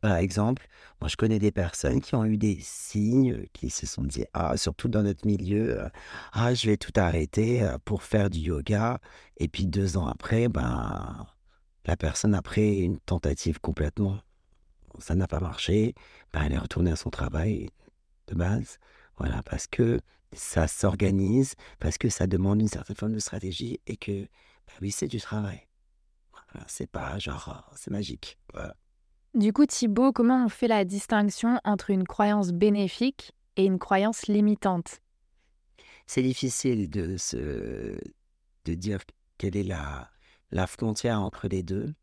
Par 0.00 0.16
exemple, 0.16 0.66
moi 1.00 1.08
je 1.08 1.16
connais 1.16 1.38
des 1.38 1.50
personnes 1.50 2.00
qui 2.00 2.14
ont 2.14 2.26
eu 2.26 2.36
des 2.36 2.58
signes, 2.60 3.46
qui 3.54 3.70
se 3.70 3.86
sont 3.86 4.02
dit, 4.02 4.24
ah, 4.34 4.56
surtout 4.56 4.88
dans 4.88 5.02
notre 5.02 5.26
milieu, 5.26 5.80
euh, 5.80 5.88
ah, 6.32 6.52
je 6.52 6.68
vais 6.68 6.76
tout 6.76 6.92
arrêter 6.96 7.62
euh, 7.62 7.78
pour 7.84 8.02
faire 8.02 8.28
du 8.28 8.40
yoga. 8.40 9.00
Et 9.38 9.48
puis 9.48 9.66
deux 9.66 9.96
ans 9.96 10.06
après, 10.06 10.48
ben, 10.48 11.26
la 11.86 11.96
personne, 11.96 12.34
après 12.34 12.76
une 12.76 12.98
tentative 12.98 13.60
complètement, 13.60 14.18
ça 14.98 15.14
n'a 15.14 15.26
pas 15.26 15.40
marché, 15.40 15.94
ben, 16.32 16.42
elle 16.42 16.52
est 16.52 16.58
retournée 16.58 16.92
à 16.92 16.96
son 16.96 17.10
travail 17.10 17.70
de 18.26 18.34
base. 18.34 18.78
Voilà, 19.16 19.42
parce 19.42 19.66
que 19.66 20.00
ça 20.32 20.66
s'organise, 20.66 21.54
parce 21.78 21.98
que 21.98 22.08
ça 22.08 22.26
demande 22.26 22.60
une 22.60 22.68
certaine 22.68 22.96
forme 22.96 23.12
de 23.12 23.18
stratégie 23.18 23.80
et 23.86 23.96
que, 23.96 24.22
ben 24.22 24.74
oui, 24.80 24.90
c'est 24.90 25.06
du 25.06 25.20
travail. 25.20 25.68
Voilà, 26.32 26.66
c'est 26.68 26.90
pas 26.90 27.18
genre, 27.18 27.70
c'est 27.76 27.90
magique. 27.90 28.38
Voilà. 28.52 28.74
Du 29.34 29.52
coup, 29.52 29.66
Thibaut, 29.66 30.12
comment 30.12 30.44
on 30.44 30.48
fait 30.48 30.68
la 30.68 30.84
distinction 30.84 31.60
entre 31.64 31.90
une 31.90 32.06
croyance 32.06 32.52
bénéfique 32.52 33.32
et 33.56 33.64
une 33.64 33.78
croyance 33.78 34.26
limitante? 34.26 35.00
C'est 36.06 36.22
difficile 36.22 36.90
de, 36.90 37.16
se, 37.16 37.98
de 38.64 38.74
dire 38.74 39.00
quelle 39.38 39.56
est 39.56 39.64
la, 39.64 40.10
la 40.50 40.66
frontière 40.66 41.20
entre 41.20 41.48
les 41.48 41.62
deux. 41.62 41.94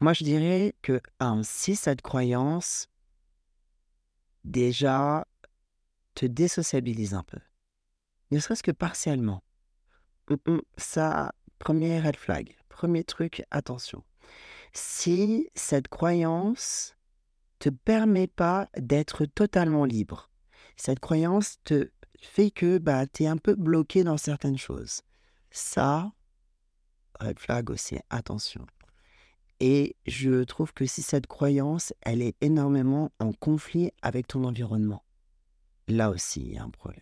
Moi, 0.00 0.12
je 0.12 0.24
dirais 0.24 0.74
que 0.82 1.00
si 1.42 1.74
cette 1.74 2.02
croyance, 2.02 2.88
déjà, 4.44 5.26
te 6.14 6.26
désociabilise 6.26 7.14
un 7.14 7.22
peu, 7.22 7.38
ne 8.30 8.38
serait-ce 8.38 8.62
que 8.62 8.72
partiellement, 8.72 9.42
ça, 10.76 11.32
premier 11.58 12.00
red 12.00 12.16
flag, 12.16 12.56
premier 12.68 13.04
truc, 13.04 13.44
attention. 13.50 14.04
Si 14.72 15.48
cette 15.54 15.88
croyance 15.88 16.94
te 17.58 17.70
permet 17.70 18.26
pas 18.26 18.68
d'être 18.76 19.24
totalement 19.24 19.86
libre, 19.86 20.30
cette 20.76 21.00
croyance 21.00 21.56
te 21.64 21.90
fait 22.20 22.50
que 22.50 22.76
bah, 22.76 23.06
tu 23.06 23.22
es 23.22 23.26
un 23.28 23.38
peu 23.38 23.54
bloqué 23.54 24.04
dans 24.04 24.18
certaines 24.18 24.58
choses. 24.58 25.00
Ça, 25.50 26.12
red 27.18 27.38
flag 27.38 27.70
aussi, 27.70 27.98
attention. 28.10 28.66
Et 29.60 29.96
je 30.06 30.44
trouve 30.44 30.72
que 30.72 30.84
si 30.84 31.02
cette 31.02 31.26
croyance, 31.26 31.94
elle 32.02 32.22
est 32.22 32.36
énormément 32.40 33.10
en 33.20 33.32
conflit 33.32 33.90
avec 34.02 34.26
ton 34.26 34.44
environnement, 34.44 35.02
là 35.88 36.10
aussi, 36.10 36.40
il 36.40 36.54
y 36.54 36.58
a 36.58 36.62
un 36.62 36.70
problème. 36.70 37.00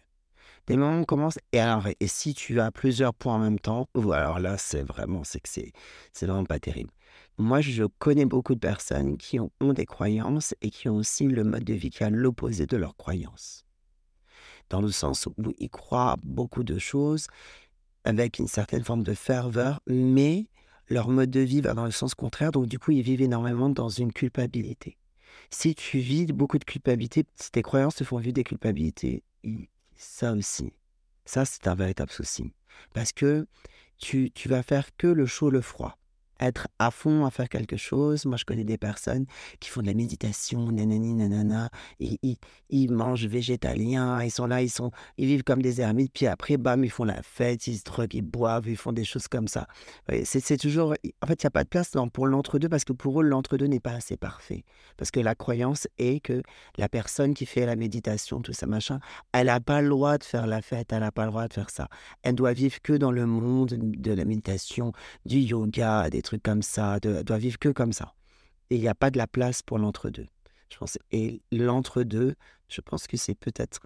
Des 0.66 0.76
moments 0.76 0.98
où 0.98 1.02
on 1.02 1.04
commence, 1.04 1.38
et 1.52 1.60
alors, 1.60 1.88
et 2.00 2.06
si 2.06 2.32
tu 2.32 2.60
as 2.60 2.70
plusieurs 2.70 3.12
points 3.12 3.34
en 3.34 3.38
même 3.38 3.58
temps, 3.58 3.86
alors 3.94 4.38
là, 4.38 4.56
c'est 4.56 4.82
vraiment, 4.82 5.22
c'est 5.24 5.40
que 5.40 5.48
c'est, 5.48 5.72
c'est 6.12 6.26
vraiment 6.26 6.44
pas 6.44 6.58
terrible. 6.58 6.90
Moi, 7.36 7.60
je 7.60 7.84
connais 7.98 8.24
beaucoup 8.24 8.54
de 8.54 8.60
personnes 8.60 9.18
qui 9.18 9.38
ont, 9.40 9.50
des 9.60 9.86
croyances 9.86 10.54
et 10.62 10.70
qui 10.70 10.88
ont 10.88 10.96
aussi 10.96 11.26
le 11.26 11.44
mode 11.44 11.64
de 11.64 11.74
vie 11.74 11.90
qui 11.90 12.02
est 12.02 12.10
l'opposé 12.10 12.66
de 12.66 12.76
leurs 12.76 12.96
croyances. 12.96 13.64
Dans 14.70 14.80
le 14.80 14.90
sens 14.90 15.26
où 15.26 15.32
ils 15.58 15.68
croient 15.68 16.16
beaucoup 16.22 16.62
de 16.62 16.78
choses 16.78 17.26
avec 18.04 18.38
une 18.38 18.46
certaine 18.46 18.84
forme 18.84 19.02
de 19.02 19.14
ferveur, 19.14 19.80
mais 19.86 20.46
leur 20.88 21.08
mode 21.08 21.30
de 21.30 21.40
vie 21.40 21.60
va 21.60 21.74
dans 21.74 21.84
le 21.84 21.90
sens 21.90 22.14
contraire, 22.14 22.52
donc 22.52 22.66
du 22.66 22.78
coup, 22.78 22.92
ils 22.92 23.02
vivent 23.02 23.22
énormément 23.22 23.68
dans 23.68 23.88
une 23.88 24.12
culpabilité. 24.12 24.96
Si 25.50 25.74
tu 25.74 25.98
vis 25.98 26.26
beaucoup 26.26 26.58
de 26.58 26.64
culpabilité, 26.64 27.24
si 27.36 27.50
tes 27.50 27.62
croyances 27.62 27.96
te 27.96 28.04
font 28.04 28.18
vivre 28.18 28.34
des 28.34 28.44
culpabilités, 28.44 29.22
ça 29.96 30.32
aussi, 30.32 30.72
ça 31.24 31.44
c'est 31.44 31.66
un 31.68 31.74
véritable 31.74 32.10
souci. 32.10 32.52
Parce 32.92 33.12
que 33.12 33.46
tu, 33.98 34.30
tu 34.32 34.48
vas 34.48 34.62
faire 34.62 34.96
que 34.96 35.06
le 35.06 35.26
chaud, 35.26 35.50
le 35.50 35.60
froid 35.60 35.98
être 36.46 36.68
à 36.78 36.90
fond 36.90 37.24
à 37.24 37.30
faire 37.30 37.48
quelque 37.48 37.76
chose. 37.76 38.24
Moi, 38.26 38.36
je 38.36 38.44
connais 38.44 38.64
des 38.64 38.78
personnes 38.78 39.26
qui 39.60 39.70
font 39.70 39.82
de 39.82 39.86
la 39.86 39.94
méditation, 39.94 40.70
nanani, 40.70 41.14
nanana. 41.14 41.70
Ils, 42.00 42.90
mangent 42.90 43.26
végétalien, 43.26 44.22
ils 44.22 44.30
sont 44.30 44.46
là, 44.46 44.62
ils, 44.62 44.70
sont, 44.70 44.90
ils 45.16 45.26
vivent 45.26 45.44
comme 45.44 45.62
des 45.62 45.80
ermites. 45.80 46.12
Puis 46.12 46.26
après, 46.26 46.56
bam, 46.56 46.84
ils 46.84 46.90
font 46.90 47.04
la 47.04 47.22
fête, 47.22 47.66
ils 47.66 47.78
se 47.78 47.84
droguent, 47.84 48.14
ils 48.14 48.22
boivent, 48.22 48.68
ils 48.68 48.76
font 48.76 48.92
des 48.92 49.04
choses 49.04 49.28
comme 49.28 49.48
ça. 49.48 49.66
C'est 50.24 50.56
toujours. 50.56 50.94
En 51.22 51.26
fait, 51.26 51.42
il 51.42 51.46
n'y 51.46 51.48
a 51.48 51.50
pas 51.50 51.64
de 51.64 51.68
place 51.68 51.92
pour 52.12 52.26
l'entre-deux 52.26 52.68
parce 52.68 52.84
que 52.84 52.92
pour 52.92 53.20
eux, 53.20 53.24
l'entre-deux 53.24 53.66
n'est 53.66 53.80
pas 53.80 53.92
assez 53.92 54.16
parfait. 54.16 54.64
Parce 54.96 55.10
que 55.10 55.20
la 55.20 55.34
croyance 55.34 55.88
est 55.98 56.20
que 56.20 56.42
la 56.76 56.88
personne 56.88 57.34
qui 57.34 57.46
fait 57.46 57.66
la 57.66 57.76
méditation, 57.76 58.40
tout 58.40 58.52
ça, 58.52 58.66
machin, 58.66 59.00
elle 59.32 59.46
n'a 59.46 59.60
pas 59.60 59.80
le 59.80 59.88
droit 59.88 60.18
de 60.18 60.24
faire 60.24 60.46
la 60.46 60.62
fête, 60.62 60.92
elle 60.92 61.00
n'a 61.00 61.12
pas 61.12 61.24
le 61.24 61.30
droit 61.30 61.48
de 61.48 61.52
faire 61.52 61.70
ça. 61.70 61.88
Elle 62.22 62.34
doit 62.34 62.52
vivre 62.52 62.80
que 62.82 62.92
dans 62.92 63.12
le 63.12 63.26
monde 63.26 63.74
de 63.78 64.12
la 64.12 64.24
méditation, 64.24 64.92
du 65.24 65.38
yoga, 65.38 66.10
des 66.10 66.22
trucs 66.22 66.33
comme 66.42 66.62
ça, 66.62 67.00
doit 67.00 67.38
vivre 67.38 67.58
que 67.58 67.68
comme 67.68 67.92
ça. 67.92 68.14
Et 68.70 68.76
il 68.76 68.80
n'y 68.80 68.88
a 68.88 68.94
pas 68.94 69.10
de 69.10 69.18
la 69.18 69.26
place 69.26 69.62
pour 69.62 69.78
l'entre-deux. 69.78 70.26
Et 71.10 71.42
l'entre-deux, 71.52 72.34
je 72.68 72.80
pense 72.80 73.06
que 73.06 73.16
c'est 73.16 73.34
peut-être 73.34 73.80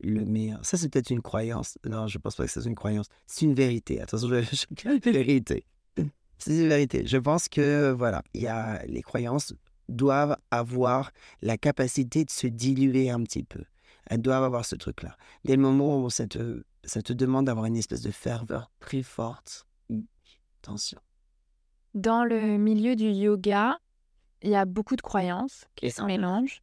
le 0.00 0.24
meilleur. 0.24 0.64
Ça, 0.64 0.76
c'est 0.76 0.88
peut-être 0.88 1.10
une 1.10 1.22
croyance. 1.22 1.78
Non, 1.84 2.06
je 2.06 2.18
pense 2.18 2.36
pas 2.36 2.44
que 2.44 2.50
c'est 2.50 2.64
une 2.64 2.74
croyance. 2.74 3.06
C'est 3.26 3.44
une 3.44 3.54
vérité. 3.54 4.00
Attention, 4.00 4.28
je, 4.28 4.42
je, 4.42 5.10
vérité. 5.10 5.64
C'est 6.38 6.56
une 6.56 6.68
vérité. 6.68 7.06
Je 7.06 7.16
pense 7.16 7.48
que, 7.48 7.92
voilà, 7.92 8.22
il 8.34 8.42
y 8.42 8.46
a, 8.46 8.84
les 8.86 9.02
croyances 9.02 9.54
doivent 9.88 10.36
avoir 10.50 11.12
la 11.42 11.58
capacité 11.58 12.24
de 12.24 12.30
se 12.30 12.46
diluer 12.46 13.10
un 13.10 13.22
petit 13.22 13.44
peu. 13.44 13.62
Elles 14.06 14.20
doivent 14.20 14.44
avoir 14.44 14.64
ce 14.64 14.76
truc-là. 14.76 15.16
Dès 15.44 15.56
le 15.56 15.62
moment 15.62 16.02
où 16.02 16.10
ça 16.10 16.26
te, 16.26 16.62
ça 16.84 17.02
te 17.02 17.12
demande 17.12 17.46
d'avoir 17.46 17.66
une 17.66 17.76
espèce 17.76 18.02
de 18.02 18.10
ferveur 18.10 18.70
très 18.80 19.02
forte, 19.02 19.66
attention. 20.62 21.00
Dans 21.94 22.24
le 22.24 22.58
milieu 22.58 22.96
du 22.96 23.08
yoga, 23.08 23.78
il 24.42 24.50
y 24.50 24.56
a 24.56 24.64
beaucoup 24.64 24.96
de 24.96 25.02
croyances 25.02 25.66
qui 25.76 25.90
se 25.90 26.02
mélangent. 26.02 26.60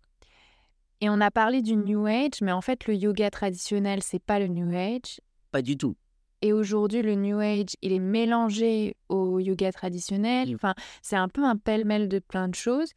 Et 0.99 1.09
on 1.09 1.19
a 1.19 1.31
parlé 1.31 1.61
du 1.61 1.75
New 1.75 2.05
Age, 2.05 2.41
mais 2.41 2.51
en 2.51 2.61
fait, 2.61 2.85
le 2.85 2.95
yoga 2.95 3.31
traditionnel, 3.31 4.03
c'est 4.03 4.21
pas 4.21 4.39
le 4.39 4.47
New 4.47 4.75
Age. 4.75 5.19
Pas 5.51 5.61
du 5.61 5.77
tout. 5.77 5.95
Et 6.43 6.53
aujourd'hui, 6.53 7.01
le 7.01 7.15
New 7.15 7.39
Age, 7.39 7.75
il 7.81 7.91
est 7.93 7.99
mélangé 7.99 8.95
au 9.09 9.39
yoga 9.39 9.71
traditionnel. 9.71 10.53
Enfin, 10.53 10.75
c'est 11.01 11.15
un 11.15 11.27
peu 11.27 11.43
un 11.43 11.55
pêle-mêle 11.55 12.07
de 12.07 12.19
plein 12.19 12.47
de 12.47 12.55
choses. 12.55 12.91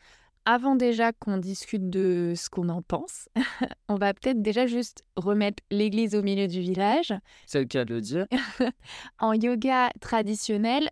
Avant 0.45 0.77
déjà 0.77 1.13
qu'on 1.13 1.39
discute 1.39 1.89
de 1.89 2.35
ce 2.37 2.51
qu'on 2.51 2.69
en 2.69 2.83
pense, 2.83 3.29
on 3.89 3.95
va 3.95 4.13
peut-être 4.13 4.43
déjà 4.43 4.67
juste 4.67 5.05
remettre 5.17 5.63
l'église 5.71 6.15
au 6.15 6.23
milieu 6.23 6.47
du 6.47 6.61
village. 6.61 7.15
C'est 7.47 7.61
le 7.61 7.65
cas 7.65 7.87
de 7.87 7.95
le 7.95 8.01
dire. 8.03 8.27
en 9.19 9.33
yoga 9.33 9.89
traditionnel, 10.01 10.91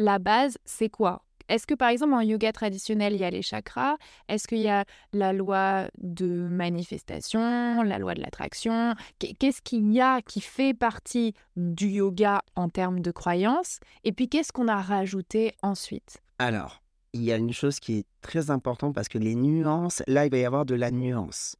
la 0.00 0.18
base, 0.18 0.58
c'est 0.64 0.88
quoi? 0.88 1.22
Est-ce 1.48 1.66
que 1.66 1.74
par 1.74 1.88
exemple 1.88 2.14
en 2.14 2.20
yoga 2.20 2.52
traditionnel, 2.52 3.14
il 3.14 3.20
y 3.20 3.24
a 3.24 3.30
les 3.30 3.42
chakras? 3.42 3.96
Est-ce 4.28 4.46
qu'il 4.46 4.58
y 4.58 4.68
a 4.68 4.84
la 5.12 5.32
loi 5.32 5.88
de 5.98 6.28
manifestation, 6.48 7.82
la 7.82 7.98
loi 7.98 8.14
de 8.14 8.20
l'attraction? 8.20 8.94
Qu'est-ce 9.18 9.60
qu'il 9.60 9.92
y 9.92 10.00
a 10.00 10.22
qui 10.22 10.40
fait 10.40 10.74
partie 10.74 11.34
du 11.56 11.88
yoga 11.88 12.42
en 12.54 12.68
termes 12.68 13.00
de 13.00 13.10
croyances? 13.10 13.80
Et 14.04 14.12
puis 14.12 14.28
qu'est-ce 14.28 14.52
qu'on 14.52 14.68
a 14.68 14.80
rajouté 14.80 15.54
ensuite? 15.62 16.18
Alors, 16.38 16.80
il 17.12 17.24
y 17.24 17.32
a 17.32 17.36
une 17.36 17.52
chose 17.52 17.80
qui 17.80 17.98
est 17.98 18.06
très 18.22 18.50
importante 18.50 18.94
parce 18.94 19.08
que 19.08 19.18
les 19.18 19.34
nuances, 19.34 20.04
là, 20.06 20.26
il 20.26 20.30
va 20.30 20.38
y 20.38 20.44
avoir 20.44 20.64
de 20.64 20.76
la 20.76 20.92
nuance. 20.92 21.56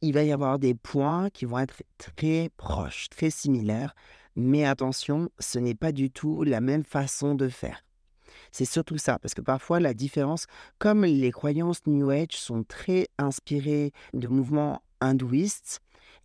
Il 0.00 0.14
va 0.14 0.22
y 0.22 0.30
avoir 0.30 0.60
des 0.60 0.74
points 0.74 1.28
qui 1.30 1.44
vont 1.44 1.58
être 1.58 1.82
très 1.98 2.50
proches, 2.56 3.08
très 3.10 3.30
similaires, 3.30 3.96
mais 4.38 4.64
attention, 4.64 5.30
ce 5.40 5.58
n'est 5.58 5.74
pas 5.74 5.90
du 5.90 6.10
tout 6.10 6.44
la 6.44 6.60
même 6.60 6.84
façon 6.84 7.34
de 7.34 7.48
faire. 7.48 7.84
C'est 8.52 8.64
surtout 8.64 8.96
ça, 8.96 9.18
parce 9.18 9.34
que 9.34 9.40
parfois 9.40 9.80
la 9.80 9.94
différence, 9.94 10.46
comme 10.78 11.04
les 11.04 11.32
croyances 11.32 11.84
New 11.86 12.08
Age 12.10 12.36
sont 12.36 12.62
très 12.62 13.08
inspirées 13.18 13.92
de 14.14 14.28
mouvements 14.28 14.80
hindouistes, 15.00 15.80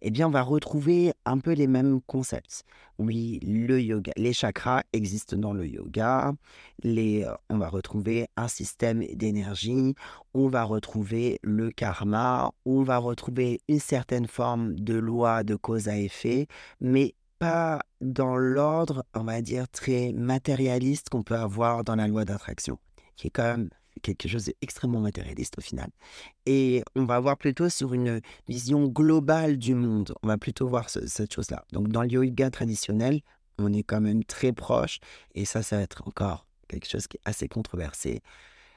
eh 0.05 0.11
bien, 0.11 0.27
on 0.27 0.31
va 0.31 0.41
retrouver 0.41 1.13
un 1.25 1.39
peu 1.39 1.53
les 1.53 1.65
mêmes 1.65 2.01
concepts. 2.01 2.65
Oui, 2.99 3.39
le 3.41 3.81
yoga, 3.81 4.11
les 4.17 4.33
chakras 4.33 4.83
existent 4.91 5.37
dans 5.37 5.53
le 5.53 5.65
yoga. 5.65 6.33
Les, 6.83 7.23
euh, 7.23 7.33
on 7.49 7.57
va 7.57 7.69
retrouver 7.69 8.27
un 8.35 8.49
système 8.49 9.05
d'énergie. 9.13 9.95
On 10.33 10.49
va 10.49 10.65
retrouver 10.65 11.39
le 11.41 11.71
karma. 11.71 12.51
On 12.65 12.83
va 12.83 12.97
retrouver 12.97 13.61
une 13.69 13.79
certaine 13.79 14.27
forme 14.27 14.75
de 14.75 14.95
loi 14.95 15.45
de 15.45 15.55
cause 15.55 15.87
à 15.87 15.97
effet. 15.97 16.47
Mais 16.81 17.15
pas 17.43 17.81
dans 17.99 18.37
l'ordre, 18.37 19.03
on 19.13 19.25
va 19.25 19.41
dire, 19.41 19.67
très 19.67 20.13
matérialiste 20.13 21.09
qu'on 21.09 21.23
peut 21.23 21.35
avoir 21.35 21.83
dans 21.83 21.97
la 21.97 22.07
loi 22.07 22.23
d'attraction, 22.23 22.79
qui 23.17 23.27
est 23.27 23.31
quand 23.31 23.43
même 23.43 23.69
quelque 24.01 24.29
chose 24.29 24.45
d'extrêmement 24.45 25.01
matérialiste 25.01 25.57
au 25.57 25.61
final. 25.61 25.89
Et 26.45 26.83
on 26.95 27.03
va 27.03 27.19
voir 27.19 27.37
plutôt 27.37 27.67
sur 27.67 27.93
une 27.93 28.21
vision 28.47 28.87
globale 28.87 29.57
du 29.57 29.75
monde. 29.75 30.13
On 30.23 30.27
va 30.27 30.37
plutôt 30.37 30.69
voir 30.69 30.89
cette 30.89 31.33
chose-là. 31.33 31.65
Donc 31.73 31.89
dans 31.89 32.03
le 32.03 32.11
yoga 32.11 32.49
traditionnel, 32.49 33.19
on 33.57 33.73
est 33.73 33.83
quand 33.83 33.99
même 33.99 34.23
très 34.23 34.53
proche, 34.53 34.99
et 35.35 35.43
ça, 35.43 35.63
ça 35.63 35.75
va 35.75 35.81
être 35.81 36.07
encore 36.07 36.47
quelque 36.69 36.87
chose 36.87 37.07
qui 37.07 37.17
est 37.17 37.21
assez 37.25 37.49
controversé. 37.49 38.21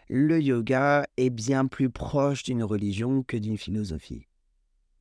Le 0.08 0.40
yoga 0.40 1.06
est 1.16 1.30
bien 1.30 1.66
plus 1.66 1.88
proche 1.88 2.42
d'une 2.42 2.64
religion 2.64 3.22
que 3.22 3.36
d'une 3.36 3.58
philosophie. 3.58 4.26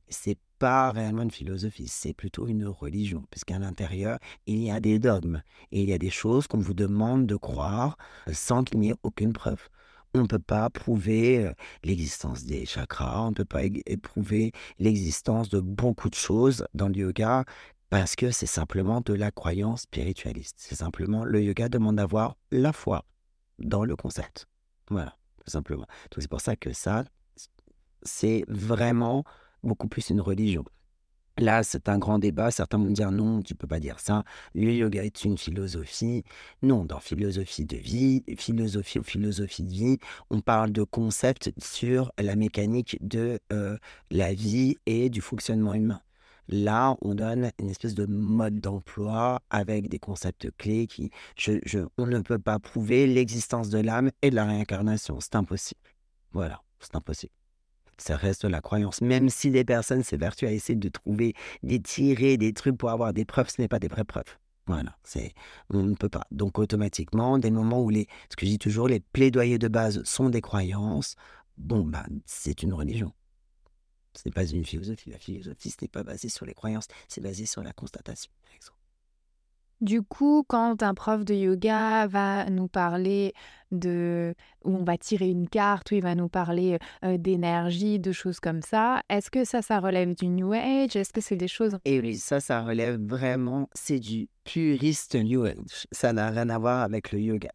C'est 0.08 0.38
pas 0.58 0.90
réellement 0.90 1.22
une 1.22 1.30
philosophie, 1.30 1.88
c'est 1.88 2.14
plutôt 2.14 2.46
une 2.46 2.66
religion, 2.66 3.24
puisqu'à 3.30 3.58
l'intérieur, 3.58 4.18
il 4.46 4.62
y 4.62 4.70
a 4.70 4.80
des 4.80 4.98
dogmes 4.98 5.42
et 5.72 5.82
il 5.82 5.88
y 5.88 5.92
a 5.92 5.98
des 5.98 6.10
choses 6.10 6.46
qu'on 6.46 6.58
vous 6.58 6.74
demande 6.74 7.26
de 7.26 7.36
croire 7.36 7.96
sans 8.32 8.64
qu'il 8.64 8.80
n'y 8.80 8.90
ait 8.90 8.96
aucune 9.02 9.32
preuve. 9.32 9.68
On 10.14 10.22
ne 10.22 10.26
peut 10.26 10.38
pas 10.38 10.70
prouver 10.70 11.50
l'existence 11.84 12.44
des 12.44 12.64
chakras, 12.64 13.22
on 13.22 13.30
ne 13.30 13.34
peut 13.34 13.44
pas 13.44 13.62
prouver 14.02 14.52
l'existence 14.78 15.48
de 15.50 15.60
beaucoup 15.60 16.08
de 16.08 16.14
choses 16.14 16.66
dans 16.74 16.88
le 16.88 16.96
yoga 16.96 17.44
parce 17.90 18.16
que 18.16 18.30
c'est 18.30 18.46
simplement 18.46 19.00
de 19.00 19.12
la 19.12 19.30
croyance 19.30 19.82
spiritualiste. 19.82 20.56
C'est 20.58 20.76
simplement 20.76 21.24
le 21.24 21.42
yoga 21.42 21.68
demande 21.68 21.96
d'avoir 21.96 22.36
la 22.50 22.72
foi 22.72 23.04
dans 23.58 23.84
le 23.84 23.94
concept. 23.94 24.46
Voilà, 24.90 25.16
tout 25.44 25.50
simplement. 25.50 25.86
Donc 26.10 26.20
c'est 26.20 26.30
pour 26.30 26.40
ça 26.40 26.56
que 26.56 26.72
ça, 26.72 27.04
c'est 28.02 28.44
vraiment 28.48 29.24
beaucoup 29.66 29.88
plus 29.88 30.10
une 30.10 30.20
religion. 30.20 30.64
Là, 31.38 31.62
c'est 31.62 31.90
un 31.90 31.98
grand 31.98 32.18
débat. 32.18 32.50
Certains 32.50 32.78
vont 32.78 32.90
dire 32.90 33.12
non, 33.12 33.42
tu 33.42 33.54
peux 33.54 33.66
pas 33.66 33.78
dire 33.78 34.00
ça. 34.00 34.24
Le 34.54 34.72
yoga 34.72 35.04
est 35.04 35.24
une 35.24 35.36
philosophie. 35.36 36.24
Non, 36.62 36.86
dans 36.86 36.98
philosophie 36.98 37.66
de 37.66 37.76
vie, 37.76 38.24
philosophie 38.38 39.00
philosophie 39.04 39.62
de 39.62 39.68
vie, 39.68 39.98
on 40.30 40.40
parle 40.40 40.72
de 40.72 40.82
concepts 40.82 41.52
sur 41.58 42.10
la 42.18 42.36
mécanique 42.36 42.96
de 43.06 43.38
euh, 43.52 43.76
la 44.10 44.32
vie 44.32 44.76
et 44.86 45.10
du 45.10 45.20
fonctionnement 45.20 45.74
humain. 45.74 46.00
Là, 46.48 46.96
on 47.02 47.14
donne 47.14 47.50
une 47.58 47.68
espèce 47.68 47.94
de 47.94 48.06
mode 48.06 48.60
d'emploi 48.60 49.42
avec 49.50 49.88
des 49.88 49.98
concepts 49.98 50.50
clés 50.56 50.86
qui, 50.86 51.10
on 51.98 52.06
ne 52.06 52.20
peut 52.20 52.38
pas 52.38 52.58
prouver 52.58 53.06
l'existence 53.06 53.68
de 53.68 53.78
l'âme 53.78 54.10
et 54.22 54.30
de 54.30 54.36
la 54.36 54.46
réincarnation. 54.46 55.18
C'est 55.20 55.34
impossible. 55.34 55.80
Voilà, 56.32 56.62
c'est 56.80 56.94
impossible. 56.94 57.35
Ça 57.98 58.16
reste 58.16 58.44
la 58.44 58.60
croyance. 58.60 59.00
Même 59.00 59.28
si 59.28 59.50
des 59.50 59.64
personnes 59.64 60.02
s'évertuent 60.02 60.46
à 60.46 60.52
essayer 60.52 60.76
de 60.76 60.88
trouver, 60.88 61.34
des 61.62 61.80
tirer 61.80 62.36
des 62.36 62.52
trucs 62.52 62.76
pour 62.76 62.90
avoir 62.90 63.12
des 63.12 63.24
preuves, 63.24 63.48
ce 63.48 63.60
n'est 63.60 63.68
pas 63.68 63.78
des 63.78 63.88
vraies 63.88 64.04
preuves. 64.04 64.36
Voilà, 64.66 64.96
c'est, 65.04 65.32
on 65.70 65.84
ne 65.84 65.94
peut 65.94 66.08
pas. 66.08 66.26
Donc 66.32 66.58
automatiquement, 66.58 67.38
des 67.38 67.52
moments 67.52 67.82
où 67.82 67.88
les, 67.88 68.08
ce 68.30 68.36
que 68.36 68.44
je 68.44 68.50
dis 68.50 68.58
toujours, 68.58 68.88
les 68.88 69.00
plaidoyers 69.00 69.58
de 69.58 69.68
base 69.68 70.02
sont 70.02 70.28
des 70.28 70.40
croyances, 70.40 71.14
bon, 71.56 71.84
ben, 71.84 72.04
c'est 72.26 72.62
une 72.62 72.74
religion. 72.74 73.12
Ce 74.14 74.22
n'est 74.24 74.32
pas 74.32 74.44
une 74.44 74.64
philosophie. 74.64 75.10
La 75.10 75.18
philosophie, 75.18 75.70
ce 75.70 75.76
n'est 75.82 75.88
pas 75.88 76.02
basé 76.02 76.28
sur 76.28 76.46
les 76.46 76.54
croyances, 76.54 76.88
c'est 77.06 77.20
basé 77.20 77.46
sur 77.46 77.62
la 77.62 77.72
constatation, 77.72 78.32
par 78.42 78.54
exemple. 78.54 78.75
Du 79.82 80.02
coup, 80.02 80.42
quand 80.48 80.82
un 80.82 80.94
prof 80.94 81.24
de 81.24 81.34
yoga 81.34 82.06
va 82.06 82.48
nous 82.48 82.66
parler 82.66 83.34
de 83.70 84.34
où 84.64 84.74
on 84.74 84.84
va 84.84 84.96
tirer 84.96 85.28
une 85.28 85.48
carte, 85.48 85.90
où 85.90 85.94
il 85.94 86.02
va 86.02 86.14
nous 86.14 86.28
parler 86.28 86.78
d'énergie, 87.02 87.98
de 87.98 88.10
choses 88.10 88.40
comme 88.40 88.62
ça, 88.62 89.02
est-ce 89.10 89.30
que 89.30 89.44
ça, 89.44 89.60
ça 89.60 89.80
relève 89.80 90.14
du 90.14 90.28
New 90.28 90.52
Age? 90.52 90.96
Est-ce 90.96 91.12
que 91.12 91.20
c'est 91.20 91.36
des 91.36 91.48
choses... 91.48 91.76
Et 91.84 92.00
oui, 92.00 92.16
ça, 92.16 92.40
ça 92.40 92.62
relève 92.62 92.98
vraiment, 93.00 93.68
c'est 93.74 94.00
du 94.00 94.28
puriste 94.44 95.14
New 95.14 95.44
Age. 95.44 95.86
Ça 95.92 96.12
n'a 96.12 96.30
rien 96.30 96.48
à 96.48 96.58
voir 96.58 96.82
avec 96.82 97.12
le 97.12 97.20
yoga. 97.20 97.50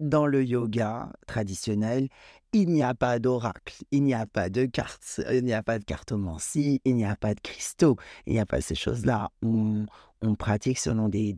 Dans 0.00 0.26
le 0.26 0.44
yoga 0.44 1.10
traditionnel, 1.26 2.08
il 2.52 2.68
n'y 2.70 2.82
a 2.82 2.94
pas 2.94 3.18
d'oracle, 3.18 3.82
il 3.92 4.02
n'y 4.02 4.14
a 4.14 4.26
pas 4.26 4.50
de 4.50 4.66
cartes, 4.66 5.20
il 5.30 5.44
n'y 5.44 5.54
a 5.54 5.62
pas 5.62 5.78
de 5.78 5.84
cartomancie, 5.84 6.80
il 6.84 6.96
n'y 6.96 7.04
a 7.04 7.16
pas 7.16 7.34
de 7.34 7.40
cristaux, 7.40 7.96
il 8.26 8.34
n'y 8.34 8.40
a 8.40 8.46
pas 8.46 8.60
ces 8.60 8.74
choses-là. 8.74 9.30
On 10.22 10.34
pratique 10.34 10.78
selon 10.78 11.08
des, 11.08 11.34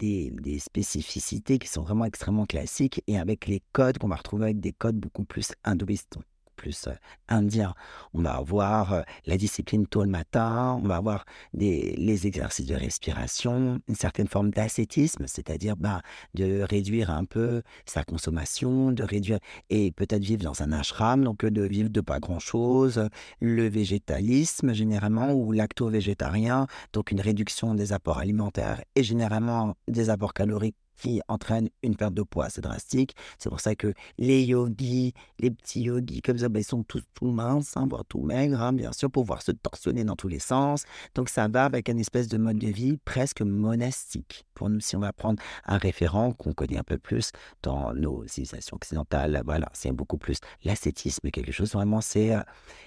spécificités 0.59 1.59
qui 1.59 1.69
sont 1.69 1.83
vraiment 1.83 2.05
extrêmement 2.05 2.47
classiques 2.47 3.03
et 3.07 3.19
avec 3.19 3.47
les 3.47 3.63
codes 3.73 3.99
qu'on 3.99 4.09
va 4.09 4.17
retrouver 4.17 4.45
avec 4.45 4.61
des 4.61 4.73
codes 4.73 4.97
beaucoup 4.97 5.25
plus 5.25 5.53
hindouistes 5.65 6.19
plus 6.65 6.89
indien. 7.29 7.75
On 8.15 8.23
va 8.23 8.37
avoir 8.37 9.05
la 9.27 9.37
discipline 9.37 9.87
tôt 9.87 10.03
le 10.03 10.09
matin, 10.09 10.81
on 10.83 10.89
va 10.89 10.97
avoir 10.97 11.27
des, 11.53 11.95
les 11.99 12.27
exercices 12.27 12.65
de 12.65 12.75
respiration, 12.75 13.81
une 13.87 13.95
certaine 13.95 14.29
forme 14.29 14.51
d'ascétisme, 14.51 15.27
c'est-à-dire 15.27 15.77
bah, 15.77 16.01
de 16.33 16.63
réduire 16.63 17.11
un 17.11 17.27
peu 17.27 17.61
sa 17.85 18.03
consommation, 18.03 18.93
de 18.93 19.03
réduire 19.03 19.41
et 19.69 19.93
peut-être 19.93 20.23
vivre 20.23 20.43
dans 20.43 20.63
un 20.63 20.73
ashram, 20.73 21.23
donc 21.23 21.45
de 21.45 21.63
vivre 21.63 21.91
de 21.91 22.01
pas 22.01 22.19
grand-chose, 22.19 23.11
le 23.41 23.69
végétalisme 23.69 24.73
généralement 24.73 25.33
ou 25.33 25.53
lacto-végétarien, 25.53 26.67
donc 26.95 27.11
une 27.11 27.21
réduction 27.21 27.75
des 27.75 27.93
apports 27.93 28.19
alimentaires 28.19 28.83
et 28.97 29.03
généralement 29.03 29.75
des 29.87 30.09
apports 30.09 30.33
caloriques 30.33 30.77
qui 30.97 31.21
entraîne 31.29 31.69
une 31.83 31.97
perte 31.97 32.15
de 32.15 32.23
poids 32.23 32.47
assez 32.47 32.61
drastique. 32.61 33.15
C'est 33.39 33.49
pour 33.49 33.61
ça 33.61 33.75
que 33.75 33.93
les 34.19 34.45
yogis, 34.45 35.13
les 35.39 35.51
petits 35.51 35.83
yogis 35.83 36.23
comme 36.23 36.39
ça, 36.39 36.49
ben, 36.49 36.61
ils 36.61 36.65
sont 36.65 36.83
tous 36.83 37.03
tout 37.15 37.31
minces, 37.31 37.77
hein, 37.77 37.87
voire 37.89 38.05
tout 38.05 38.23
maigres, 38.23 38.61
hein, 38.61 38.73
bien 38.73 38.93
sûr, 38.93 39.11
pour 39.11 39.25
pouvoir 39.25 39.43
se 39.43 39.53
torsionner 39.53 40.05
dans 40.05 40.17
tous 40.17 40.29
les 40.29 40.39
sens. 40.39 40.85
Donc 41.15 41.29
ça 41.29 41.49
va 41.49 41.65
avec 41.65 41.89
un 41.89 41.99
espèce 41.99 42.29
de 42.29 42.39
mode 42.39 42.59
de 42.59 42.69
vie 42.69 42.99
presque 43.05 43.43
monastique. 43.43 44.47
Pour 44.55 44.71
nous, 44.71 44.81
si 44.81 44.97
on 44.97 45.01
va 45.01 45.13
prendre 45.13 45.43
un 45.65 45.79
référent 45.79 46.33
qu'on 46.33 46.53
connaît 46.53 46.79
un 46.79 46.85
peu 46.85 46.99
plus 46.99 47.33
dans 47.63 47.93
nos 47.95 48.27
civilisations 48.27 48.77
occidentales, 48.77 49.43
voilà, 49.45 49.69
c'est 49.73 49.93
beaucoup 49.93 50.19
plus 50.19 50.39
l'ascétisme, 50.65 51.31
quelque 51.31 51.53
chose 51.53 51.73
vraiment, 51.73 52.01
c'est... 52.01 52.35
Euh, 52.35 52.41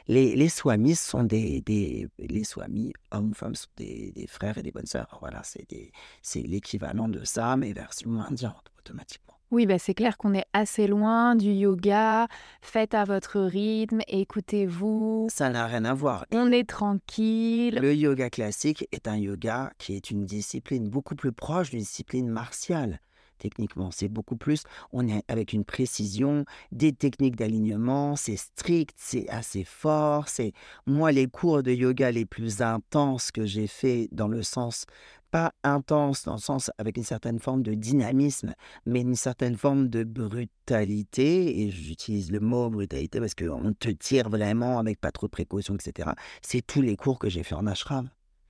les, 0.08 0.36
les 0.36 0.50
swamis 0.50 0.96
sont 0.96 1.24
des, 1.24 1.62
des... 1.62 2.08
Les 2.20 2.43
swamis, 2.46 2.93
hommes, 3.12 3.34
femmes, 3.34 3.56
sont 3.56 3.67
des, 3.76 4.12
des 4.13 4.28
frères 4.28 4.58
et 4.58 4.63
des 4.63 4.72
bonnes 4.72 4.86
sœurs. 4.86 5.17
Voilà, 5.20 5.41
c'est 5.43 6.41
l'équivalent 6.41 7.10
de 7.10 7.24
ça, 7.26 7.58
mais 7.58 7.74
vers 7.74 7.93
automatiquement. 8.06 9.28
Oui, 9.50 9.66
bah 9.66 9.80
c'est 9.80 9.94
clair 9.94 10.18
qu'on 10.18 10.34
est 10.34 10.46
assez 10.52 10.88
loin 10.88 11.36
du 11.36 11.52
yoga. 11.52 12.28
Faites 12.62 12.94
à 12.94 13.06
votre 13.06 13.40
rythme, 13.40 14.02
écoutez-vous. 14.10 15.28
Ça 15.32 15.50
n'a 15.50 15.66
rien 15.68 15.86
à 15.86 15.94
voir. 15.94 16.26
On 16.32 16.52
est 16.52 16.68
tranquille. 16.68 17.80
Le 17.82 17.96
yoga 17.96 18.30
classique 18.30 18.86
est 18.92 19.08
un 19.08 19.16
yoga 19.16 19.72
qui 19.78 19.96
est 19.96 20.12
une 20.12 20.26
discipline 20.26 20.90
beaucoup 20.90 21.16
plus 21.16 21.32
proche 21.32 21.70
d'une 21.70 21.80
discipline 21.80 22.28
martiale. 22.28 23.00
Techniquement, 23.38 23.92
c'est 23.92 24.08
beaucoup 24.08 24.36
plus, 24.36 24.64
on 24.92 25.08
est 25.08 25.24
avec 25.28 25.54
une 25.54 25.64
précision, 25.64 26.44
des 26.72 26.92
techniques 26.92 27.36
d'alignement, 27.36 28.16
c'est 28.16 28.36
strict, 28.36 28.96
c'est 28.98 29.30
assez 29.30 29.64
fort. 29.64 30.28
C'est 30.28 30.54
moi 30.88 31.12
les 31.12 31.28
cours 31.28 31.62
de 31.62 31.72
yoga 31.72 32.12
les 32.12 32.26
plus 32.26 32.62
intenses 32.62 33.32
que 33.32 33.46
j'ai 33.46 33.68
fait 33.68 34.10
dans 34.12 34.28
le 34.28 34.42
sens 34.42 34.86
pas 35.32 35.52
intense 35.63 36.24
dans 36.24 36.34
le 36.34 36.40
sens 36.40 36.72
avec 36.78 36.98
une 36.98 37.04
certaine 37.04 37.40
forme 37.40 37.63
de 37.63 37.74
dynamisme, 37.74 38.54
mais 38.86 39.02
une 39.02 39.16
certaine 39.16 39.56
forme 39.56 39.88
de 39.88 40.04
brutalité, 40.04 41.62
et 41.62 41.70
j'utilise 41.70 42.32
le 42.32 42.40
mot 42.40 42.70
brutalité 42.70 43.20
parce 43.20 43.36
qu'on 43.36 43.74
te 43.74 43.90
tire 43.90 44.30
vraiment 44.30 44.80
avec 44.80 45.00
pas 45.00 45.12
trop 45.12 45.28
de 45.28 45.32
précautions, 45.32 45.76
etc. 45.76 46.12
C'est 46.42 46.66
tous 46.66 46.82
les 46.82 46.96
cours 46.96 47.20
que 47.20 47.30
j'ai 47.30 47.44
fait 47.44 47.56
en 47.56 47.68
ashram. 47.68 48.10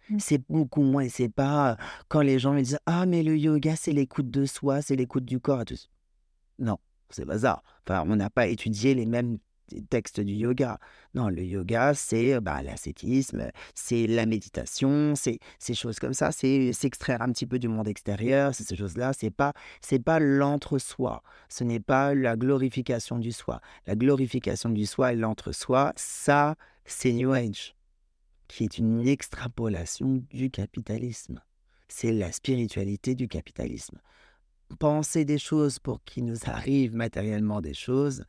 Mmh. 0.10 0.20
C'est 0.20 0.42
beaucoup 0.50 0.84
moins, 0.84 1.10
c'est 1.10 1.30
pas 1.30 1.78
quand 2.08 2.22
les 2.22 2.40
gens 2.40 2.54
me 2.54 2.62
disent 2.62 2.80
Ah, 2.86 3.06
mais 3.06 3.24
le 3.24 3.38
yoga, 3.38 3.76
c'est 3.76 3.92
l'écoute 3.92 4.30
de 4.30 4.46
soi, 4.46 4.82
c'est 4.82 4.96
l'écoute 4.96 5.26
du 5.26 5.40
corps. 5.40 5.63
Non, 6.60 6.78
c'est 7.10 7.26
bazar. 7.26 7.63
Enfin, 7.86 8.04
on 8.08 8.16
n'a 8.16 8.30
pas 8.30 8.48
étudié 8.48 8.94
les 8.94 9.06
mêmes 9.06 9.38
textes 9.90 10.20
du 10.20 10.34
yoga. 10.34 10.80
Non, 11.14 11.30
le 11.30 11.44
yoga, 11.44 11.94
c'est 11.94 12.40
bah, 12.40 12.62
l'ascétisme, 12.62 13.52
c'est 13.74 14.08
la 14.08 14.26
méditation, 14.26 15.16
c'est 15.16 15.40
ces 15.60 15.74
choses 15.74 16.00
comme 16.00 16.14
ça, 16.14 16.32
c'est 16.32 16.74
s'extraire 16.74 17.22
un 17.22 17.32
petit 17.32 17.46
peu 17.46 17.60
du 17.60 17.68
monde 17.68 17.88
extérieur, 17.88 18.54
c'est 18.54 18.64
ces 18.64 18.76
choses-là. 18.76 19.14
C'est 19.14 19.32
pas, 19.32 19.54
c'est 19.82 20.00
pas 20.00 20.20
l'entre-soi. 20.20 21.24
Ce 21.50 21.64
n'est 21.64 21.80
pas 21.80 22.14
la 22.14 22.36
glorification 22.36 23.20
du 23.20 23.32
soi. 23.32 23.62
La 23.86 23.96
glorification 23.96 24.70
du 24.70 24.86
soi 24.86 25.14
et 25.14 25.16
l'entre-soi, 25.16 25.94
ça, 25.96 26.56
c'est 26.86 27.12
New 27.12 27.32
Age, 27.32 27.76
qui 28.48 28.64
est 28.64 28.78
une 28.78 29.08
extrapolation 29.08 30.24
du 30.32 30.50
capitalisme. 30.50 31.42
C'est 31.88 32.12
la 32.12 32.32
spiritualité 32.32 33.16
du 33.16 33.28
capitalisme. 33.28 34.00
Penser 34.80 35.24
des 35.24 35.38
choses 35.38 35.80
pour 35.80 36.04
qu'il 36.04 36.26
nous 36.26 36.38
arrive 36.46 36.94
matériellement 36.96 37.62
des 37.62 37.74
choses, 37.74 38.26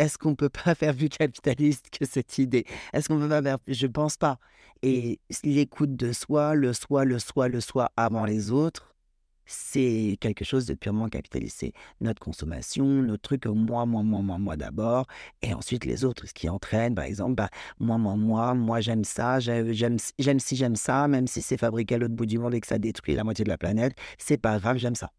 est-ce 0.00 0.16
qu'on 0.16 0.30
ne 0.30 0.34
peut 0.34 0.48
pas 0.48 0.74
faire 0.74 0.96
plus 0.96 1.10
capitaliste 1.10 1.90
que 1.90 2.06
cette 2.06 2.38
idée? 2.38 2.64
Est-ce 2.94 3.08
qu'on 3.08 3.18
peut 3.18 3.28
pas 3.28 3.42
faire 3.42 3.58
Je 3.68 3.86
ne 3.86 3.92
pense 3.92 4.16
pas. 4.16 4.38
Et 4.82 5.20
l'écoute 5.44 5.94
de 5.94 6.12
soi, 6.12 6.54
le 6.54 6.72
soi, 6.72 7.04
le 7.04 7.18
soi, 7.18 7.48
le 7.48 7.60
soi 7.60 7.92
avant 7.98 8.24
les 8.24 8.50
autres, 8.50 8.94
c'est 9.44 10.16
quelque 10.20 10.42
chose 10.44 10.64
de 10.64 10.72
purement 10.74 11.08
capitaliste. 11.08 11.58
C'est 11.60 11.72
notre 12.00 12.20
consommation, 12.20 12.86
notre 12.86 13.20
truc, 13.20 13.44
moi, 13.44 13.84
moi, 13.84 14.02
moi, 14.02 14.22
moi, 14.22 14.38
moi 14.38 14.56
d'abord, 14.56 15.06
et 15.42 15.52
ensuite 15.52 15.84
les 15.84 16.04
autres, 16.06 16.26
ce 16.26 16.32
qui 16.32 16.48
entraîne, 16.48 16.94
par 16.94 17.04
exemple, 17.04 17.34
bah, 17.34 17.50
moi, 17.78 17.98
moi, 17.98 18.16
moi, 18.16 18.54
moi, 18.54 18.80
j'aime 18.80 19.04
ça, 19.04 19.38
j'aime, 19.38 19.70
j'aime 19.72 20.40
si 20.40 20.56
j'aime 20.56 20.76
ça, 20.76 21.08
même 21.08 21.26
si 21.26 21.42
c'est 21.42 21.58
fabriqué 21.58 21.96
à 21.96 21.98
l'autre 21.98 22.14
bout 22.14 22.26
du 22.26 22.38
monde 22.38 22.54
et 22.54 22.60
que 22.60 22.66
ça 22.66 22.78
détruit 22.78 23.14
la 23.16 23.24
moitié 23.24 23.44
de 23.44 23.50
la 23.50 23.58
planète, 23.58 23.94
c'est 24.16 24.38
pas 24.38 24.58
grave, 24.58 24.78
j'aime 24.78 24.94
ça. 24.94 25.12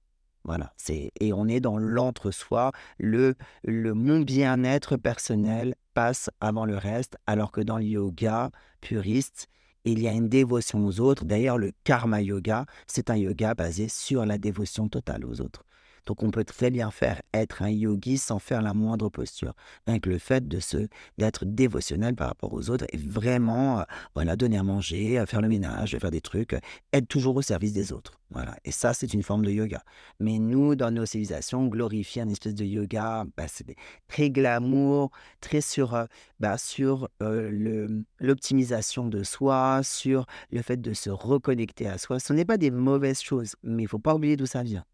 Voilà, 0.43 0.73
c'est 0.75 1.11
et 1.19 1.33
on 1.33 1.47
est 1.47 1.59
dans 1.59 1.77
l'entre-soi, 1.77 2.71
le, 2.97 3.35
le 3.63 3.93
mon 3.93 4.21
bien-être 4.21 4.97
personnel 4.97 5.75
passe 5.93 6.29
avant 6.39 6.65
le 6.65 6.77
reste, 6.77 7.17
alors 7.27 7.51
que 7.51 7.61
dans 7.61 7.77
le 7.77 7.85
yoga 7.85 8.49
puriste, 8.81 9.47
il 9.85 9.99
y 9.99 10.07
a 10.07 10.11
une 10.11 10.29
dévotion 10.29 10.85
aux 10.85 10.99
autres. 10.99 11.25
D'ailleurs, 11.25 11.57
le 11.57 11.71
karma 11.83 12.21
yoga, 12.21 12.65
c'est 12.87 13.09
un 13.09 13.15
yoga 13.15 13.53
basé 13.53 13.87
sur 13.87 14.25
la 14.25 14.37
dévotion 14.37 14.89
totale 14.89 15.25
aux 15.25 15.41
autres. 15.41 15.63
Donc 16.05 16.23
on 16.23 16.31
peut 16.31 16.43
très 16.43 16.71
bien 16.71 16.91
faire 16.91 17.21
être 17.33 17.61
un 17.61 17.69
yogi 17.69 18.17
sans 18.17 18.39
faire 18.39 18.61
la 18.61 18.73
moindre 18.73 19.09
posture. 19.09 19.53
Avec 19.87 20.05
le 20.05 20.17
fait 20.17 20.47
de 20.47 20.59
se 20.59 20.87
d'être 21.17 21.45
dévotionnel 21.45 22.15
par 22.15 22.27
rapport 22.27 22.53
aux 22.53 22.69
autres 22.69 22.85
et 22.89 22.97
vraiment 22.97 23.79
euh, 23.79 23.83
voilà 24.15 24.35
donner 24.35 24.57
à 24.57 24.63
manger, 24.63 25.23
faire 25.27 25.41
le 25.41 25.47
ménage, 25.47 25.97
faire 25.97 26.11
des 26.11 26.21
trucs, 26.21 26.55
être 26.93 27.07
toujours 27.07 27.35
au 27.35 27.41
service 27.41 27.73
des 27.73 27.93
autres. 27.93 28.21
Voilà. 28.31 28.55
Et 28.63 28.71
ça, 28.71 28.93
c'est 28.93 29.13
une 29.13 29.23
forme 29.23 29.43
de 29.43 29.51
yoga. 29.51 29.83
Mais 30.19 30.39
nous, 30.39 30.75
dans 30.75 30.89
nos 30.89 31.05
civilisations, 31.05 31.67
glorifier 31.67 32.21
un 32.21 32.29
espèce 32.29 32.55
de 32.55 32.63
yoga, 32.63 33.25
bah, 33.35 33.47
c'est 33.47 33.75
très 34.07 34.29
glamour, 34.29 35.11
très 35.41 35.59
sur, 35.61 35.93
euh, 35.93 36.05
bah, 36.39 36.57
sur 36.57 37.09
euh, 37.21 38.03
l'optimisation 38.19 39.07
de 39.07 39.23
soi, 39.23 39.81
sur 39.83 40.25
le 40.51 40.61
fait 40.61 40.77
de 40.81 40.93
se 40.93 41.09
reconnecter 41.09 41.87
à 41.87 41.97
soi. 41.97 42.19
Ce 42.19 42.31
n'est 42.31 42.45
pas 42.45 42.57
des 42.57 42.71
mauvaises 42.71 43.21
choses, 43.21 43.55
mais 43.63 43.83
il 43.83 43.87
faut 43.87 43.99
pas 43.99 44.15
oublier 44.15 44.37
d'où 44.37 44.45
ça 44.45 44.63
vient. 44.63 44.85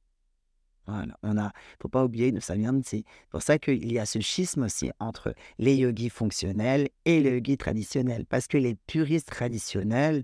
Voilà, 0.87 1.17
on 1.21 1.37
a, 1.37 1.51
faut 1.81 1.89
pas 1.89 2.05
oublier, 2.05 2.33
ça 2.39 2.55
vient 2.55 2.79
c'est 2.83 3.03
pour 3.29 3.41
ça 3.41 3.59
qu'il 3.59 3.91
y 3.91 3.99
a 3.99 4.05
ce 4.05 4.19
schisme 4.19 4.63
aussi 4.63 4.89
entre 4.99 5.35
les 5.59 5.75
yogis 5.75 6.09
fonctionnels 6.09 6.87
et 7.03 7.19
les 7.19 7.31
yogis 7.31 7.57
traditionnels, 7.57 8.25
parce 8.25 8.47
que 8.47 8.57
les 8.57 8.75
puristes 8.75 9.27
traditionnels, 9.27 10.23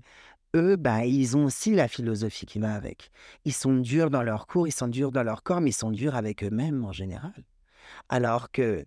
eux, 0.56 0.76
bah, 0.76 1.04
ils 1.04 1.36
ont 1.36 1.44
aussi 1.44 1.74
la 1.74 1.88
philosophie 1.88 2.46
qui 2.46 2.58
va 2.60 2.74
avec. 2.74 3.10
Ils 3.44 3.52
sont 3.52 3.74
durs 3.74 4.08
dans 4.08 4.22
leur 4.22 4.46
cours, 4.46 4.66
ils 4.66 4.72
sont 4.72 4.88
durs 4.88 5.12
dans 5.12 5.22
leur 5.22 5.42
corps, 5.42 5.60
mais 5.60 5.70
ils 5.70 5.74
sont 5.74 5.90
durs 5.90 6.14
avec 6.14 6.42
eux-mêmes 6.44 6.84
en 6.84 6.92
général. 6.92 7.44
Alors 8.08 8.50
que 8.50 8.86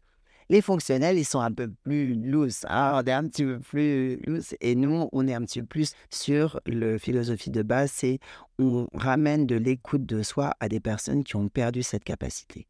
Les 0.49 0.62
fonctionnels, 0.62 1.17
ils 1.17 1.25
sont 1.25 1.41
un 1.41 1.51
peu 1.51 1.69
plus 1.69 2.13
loose. 2.13 2.62
Hein, 2.69 2.93
on 2.95 3.05
est 3.05 3.12
un 3.12 3.27
petit 3.27 3.43
peu 3.43 3.60
plus 3.60 4.17
loose. 4.25 4.55
Et 4.62 4.75
nous, 4.75 5.10
on 5.12 5.27
est 5.27 5.33
un 5.33 5.41
petit 5.41 5.60
peu 5.60 5.67
plus 5.67 5.93
sur 6.10 6.62
le 6.65 6.97
philosophie 6.97 7.49
de 7.49 7.63
base, 7.63 7.91
c'est 7.91 8.19
on 8.57 8.88
ramène 8.93 9.45
de 9.45 9.55
l'écoute 9.55 10.05
de 10.05 10.23
soi 10.23 10.53
à 10.60 10.69
des 10.69 10.79
personnes 10.79 11.23
qui 11.23 11.36
ont 11.36 11.49
perdu 11.49 11.83
cette 11.83 12.03
capacité. 12.03 12.65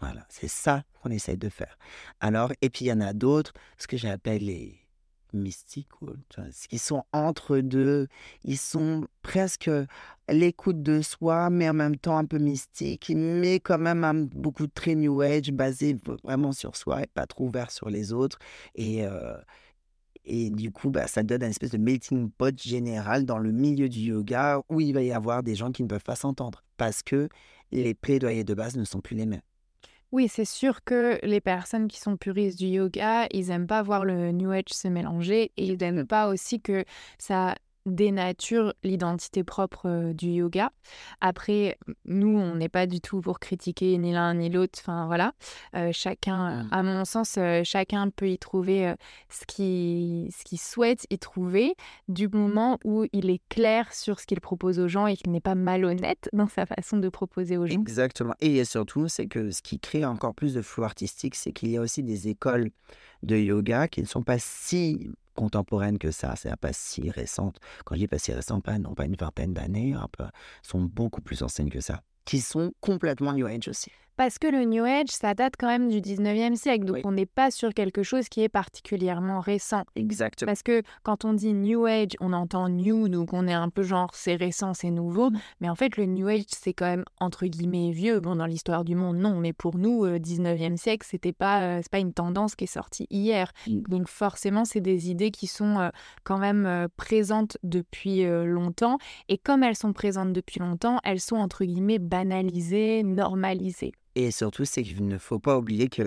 Voilà, 0.00 0.24
c'est 0.30 0.48
ça 0.48 0.82
qu'on 1.02 1.10
essaye 1.10 1.36
de 1.36 1.50
faire. 1.50 1.76
Alors, 2.20 2.52
et 2.62 2.70
puis 2.70 2.86
il 2.86 2.88
y 2.88 2.92
en 2.92 3.02
a 3.02 3.12
d'autres, 3.12 3.52
ce 3.76 3.86
que 3.86 3.98
j'appelle 3.98 4.46
les 4.46 4.80
mystiques, 5.32 5.88
qui 6.68 6.78
sont 6.78 7.04
entre 7.12 7.58
deux, 7.58 8.08
ils 8.44 8.58
sont 8.58 9.06
presque 9.22 9.70
l'écoute 10.28 10.82
de 10.82 11.00
soi, 11.02 11.50
mais 11.50 11.68
en 11.68 11.74
même 11.74 11.96
temps 11.96 12.18
un 12.18 12.24
peu 12.24 12.38
mystique, 12.38 13.12
mais 13.14 13.60
quand 13.60 13.78
même 13.78 14.26
beaucoup 14.34 14.66
de 14.66 14.72
très 14.72 14.94
new 14.94 15.20
age, 15.20 15.52
basé 15.52 15.96
vraiment 16.24 16.52
sur 16.52 16.76
soi 16.76 17.02
et 17.02 17.06
pas 17.06 17.26
trop 17.26 17.46
ouvert 17.46 17.70
sur 17.70 17.90
les 17.90 18.12
autres. 18.12 18.38
Et, 18.74 19.04
euh, 19.04 19.36
du 20.26 20.70
coup, 20.70 20.90
bah, 20.90 21.06
ça 21.06 21.22
donne 21.22 21.42
une 21.42 21.50
espèce 21.50 21.70
de 21.70 21.78
melting 21.78 22.30
pot 22.30 22.56
général 22.60 23.24
dans 23.24 23.38
le 23.38 23.52
milieu 23.52 23.88
du 23.88 24.00
yoga 24.00 24.62
où 24.68 24.80
il 24.80 24.92
va 24.92 25.02
y 25.02 25.12
avoir 25.12 25.42
des 25.42 25.54
gens 25.54 25.72
qui 25.72 25.82
ne 25.82 25.88
peuvent 25.88 26.04
pas 26.04 26.16
s'entendre 26.16 26.62
parce 26.76 27.02
que 27.02 27.28
les 27.72 27.94
plaidoyers 27.94 28.44
de 28.44 28.54
base 28.54 28.76
ne 28.76 28.84
sont 28.84 29.00
plus 29.00 29.16
les 29.16 29.26
mêmes. 29.26 29.40
Oui, 30.12 30.26
c'est 30.28 30.44
sûr 30.44 30.82
que 30.82 31.20
les 31.24 31.40
personnes 31.40 31.86
qui 31.86 32.00
sont 32.00 32.16
puristes 32.16 32.58
du 32.58 32.66
yoga, 32.66 33.26
ils 33.32 33.46
n'aiment 33.48 33.68
pas 33.68 33.80
voir 33.82 34.04
le 34.04 34.32
New 34.32 34.50
Age 34.50 34.64
se 34.72 34.88
mélanger 34.88 35.52
et 35.56 35.64
ils 35.66 35.78
n'aiment 35.78 36.06
pas 36.06 36.28
aussi 36.28 36.60
que 36.60 36.84
ça 37.18 37.54
dénature 37.86 38.74
l'identité 38.82 39.44
propre 39.44 40.12
du 40.12 40.28
yoga. 40.28 40.70
Après, 41.20 41.78
nous, 42.04 42.38
on 42.38 42.54
n'est 42.54 42.68
pas 42.68 42.86
du 42.86 43.00
tout 43.00 43.20
pour 43.20 43.40
critiquer 43.40 43.96
ni 43.98 44.12
l'un 44.12 44.34
ni 44.34 44.50
l'autre. 44.50 44.78
Enfin, 44.80 45.06
voilà. 45.06 45.32
chacun, 45.92 46.64
mmh. 46.64 46.68
à 46.70 46.82
mon 46.82 47.04
sens, 47.04 47.38
chacun 47.64 48.10
peut 48.10 48.28
y 48.28 48.38
trouver 48.38 48.94
ce 49.28 49.44
qu'il 49.46 50.30
ce 50.32 50.56
souhaite 50.56 51.06
y 51.10 51.18
trouver 51.18 51.74
du 52.08 52.28
moment 52.28 52.78
où 52.84 53.06
il 53.12 53.30
est 53.30 53.42
clair 53.48 53.92
sur 53.92 54.20
ce 54.20 54.26
qu'il 54.26 54.40
propose 54.40 54.78
aux 54.78 54.88
gens 54.88 55.06
et 55.06 55.16
qu'il 55.16 55.32
n'est 55.32 55.40
pas 55.40 55.54
malhonnête 55.54 56.28
dans 56.32 56.48
sa 56.48 56.66
façon 56.66 56.98
de 56.98 57.08
proposer 57.08 57.56
aux 57.56 57.66
gens. 57.66 57.80
Exactement. 57.80 58.34
Et 58.40 58.64
surtout, 58.64 59.08
c'est 59.08 59.26
que 59.26 59.50
ce 59.50 59.62
qui 59.62 59.78
crée 59.78 60.04
encore 60.04 60.34
plus 60.34 60.54
de 60.54 60.62
flou 60.62 60.84
artistique, 60.84 61.34
c'est 61.34 61.52
qu'il 61.52 61.70
y 61.70 61.76
a 61.76 61.80
aussi 61.80 62.02
des 62.02 62.28
écoles 62.28 62.70
de 63.22 63.36
yoga 63.36 63.88
qui 63.88 64.00
ne 64.00 64.06
sont 64.06 64.22
pas 64.22 64.38
si 64.38 65.10
contemporaines 65.40 65.98
que 65.98 66.10
ça, 66.10 66.34
c'est 66.36 66.54
pas 66.56 66.74
si 66.74 67.10
récente. 67.10 67.60
Quand 67.86 67.94
je 67.94 68.00
dis 68.00 68.08
pas 68.08 68.18
si 68.18 68.30
récente, 68.34 68.62
pas, 68.62 68.78
non 68.78 68.94
pas 68.94 69.06
une 69.06 69.16
vingtaine 69.16 69.54
d'années, 69.54 69.94
peu, 70.12 70.24
sont 70.62 70.82
beaucoup 70.82 71.22
plus 71.22 71.42
anciennes 71.42 71.70
que 71.70 71.80
ça, 71.80 72.02
qui 72.26 72.40
sont 72.40 72.72
complètement 72.80 73.32
New 73.32 73.46
Age 73.46 73.68
aussi. 73.68 73.90
Parce 74.20 74.38
que 74.38 74.48
le 74.48 74.64
New 74.64 74.84
Age, 74.84 75.08
ça 75.08 75.32
date 75.32 75.54
quand 75.58 75.68
même 75.68 75.88
du 75.88 76.02
19e 76.02 76.54
siècle, 76.54 76.84
donc 76.84 76.98
on 77.04 77.12
n'est 77.12 77.24
pas 77.24 77.50
sur 77.50 77.72
quelque 77.72 78.02
chose 78.02 78.28
qui 78.28 78.42
est 78.42 78.50
particulièrement 78.50 79.40
récent. 79.40 79.84
Exactement. 79.96 80.46
Parce 80.46 80.62
que 80.62 80.82
quand 81.02 81.24
on 81.24 81.32
dit 81.32 81.54
New 81.54 81.86
Age, 81.86 82.18
on 82.20 82.34
entend 82.34 82.68
New, 82.68 83.08
donc 83.08 83.32
on 83.32 83.48
est 83.48 83.54
un 83.54 83.70
peu 83.70 83.82
genre 83.82 84.10
c'est 84.12 84.34
récent, 84.34 84.74
c'est 84.74 84.90
nouveau. 84.90 85.30
Mm. 85.30 85.38
Mais 85.62 85.70
en 85.70 85.74
fait, 85.74 85.96
le 85.96 86.04
New 86.04 86.28
Age, 86.28 86.42
c'est 86.48 86.74
quand 86.74 86.84
même 86.84 87.04
entre 87.18 87.46
guillemets 87.46 87.92
vieux. 87.92 88.20
Bon, 88.20 88.36
dans 88.36 88.44
l'histoire 88.44 88.84
du 88.84 88.94
monde, 88.94 89.16
non, 89.16 89.40
mais 89.40 89.54
pour 89.54 89.78
nous, 89.78 90.06
19e 90.06 90.74
euh, 90.74 90.76
siècle, 90.76 91.06
c'était 91.10 91.32
pas, 91.32 91.62
euh, 91.62 91.78
c'est 91.82 91.90
pas 91.90 91.98
une 91.98 92.12
tendance 92.12 92.56
qui 92.56 92.64
est 92.64 92.66
sortie 92.66 93.06
hier. 93.08 93.52
Mm. 93.66 93.80
Donc 93.88 94.08
forcément, 94.08 94.66
c'est 94.66 94.82
des 94.82 95.10
idées 95.10 95.30
qui 95.30 95.46
sont 95.46 95.78
euh, 95.78 95.88
quand 96.24 96.36
même 96.36 96.88
présentes 96.98 97.56
depuis 97.62 98.26
longtemps. 98.26 98.98
Et 99.30 99.38
comme 99.38 99.62
elles 99.62 99.76
sont 99.76 99.94
présentes 99.94 100.34
depuis 100.34 100.60
longtemps, 100.60 100.98
elles 101.04 101.20
sont 101.20 101.36
entre 101.36 101.64
guillemets 101.64 101.98
banalisées, 101.98 103.02
normalisées. 103.02 103.92
Et 104.14 104.30
surtout, 104.30 104.64
c'est 104.64 104.82
qu'il 104.82 105.06
ne 105.06 105.18
faut 105.18 105.38
pas 105.38 105.58
oublier 105.58 105.88
que 105.88 106.02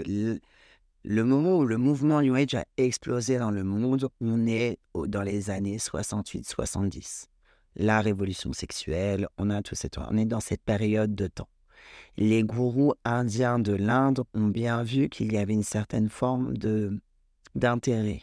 le, 1.03 1.23
moment 1.23 1.57
où 1.57 1.65
le 1.65 1.77
mouvement 1.77 2.21
New 2.21 2.35
Age 2.35 2.55
a 2.55 2.65
explosé 2.77 3.37
dans 3.37 3.51
le 3.51 3.63
monde, 3.63 4.09
on 4.21 4.45
est 4.45 4.77
dans 4.93 5.21
les 5.21 5.49
années 5.49 5.77
68-70. 5.77 7.27
La 7.75 8.01
révolution 8.01 8.53
sexuelle, 8.53 9.27
on 9.37 9.49
a 9.49 9.61
tout 9.61 9.75
on 10.09 10.17
est 10.17 10.25
dans 10.25 10.39
cette 10.39 10.61
période 10.61 11.15
de 11.15 11.27
temps. 11.27 11.49
Les 12.17 12.43
gourous 12.43 12.93
indiens 13.03 13.59
de 13.59 13.73
l'Inde 13.73 14.23
ont 14.33 14.47
bien 14.47 14.83
vu 14.83 15.09
qu'il 15.09 15.33
y 15.33 15.37
avait 15.37 15.53
une 15.53 15.63
certaine 15.63 16.09
forme 16.09 16.55
de 16.57 16.99
d'intérêt 17.55 18.21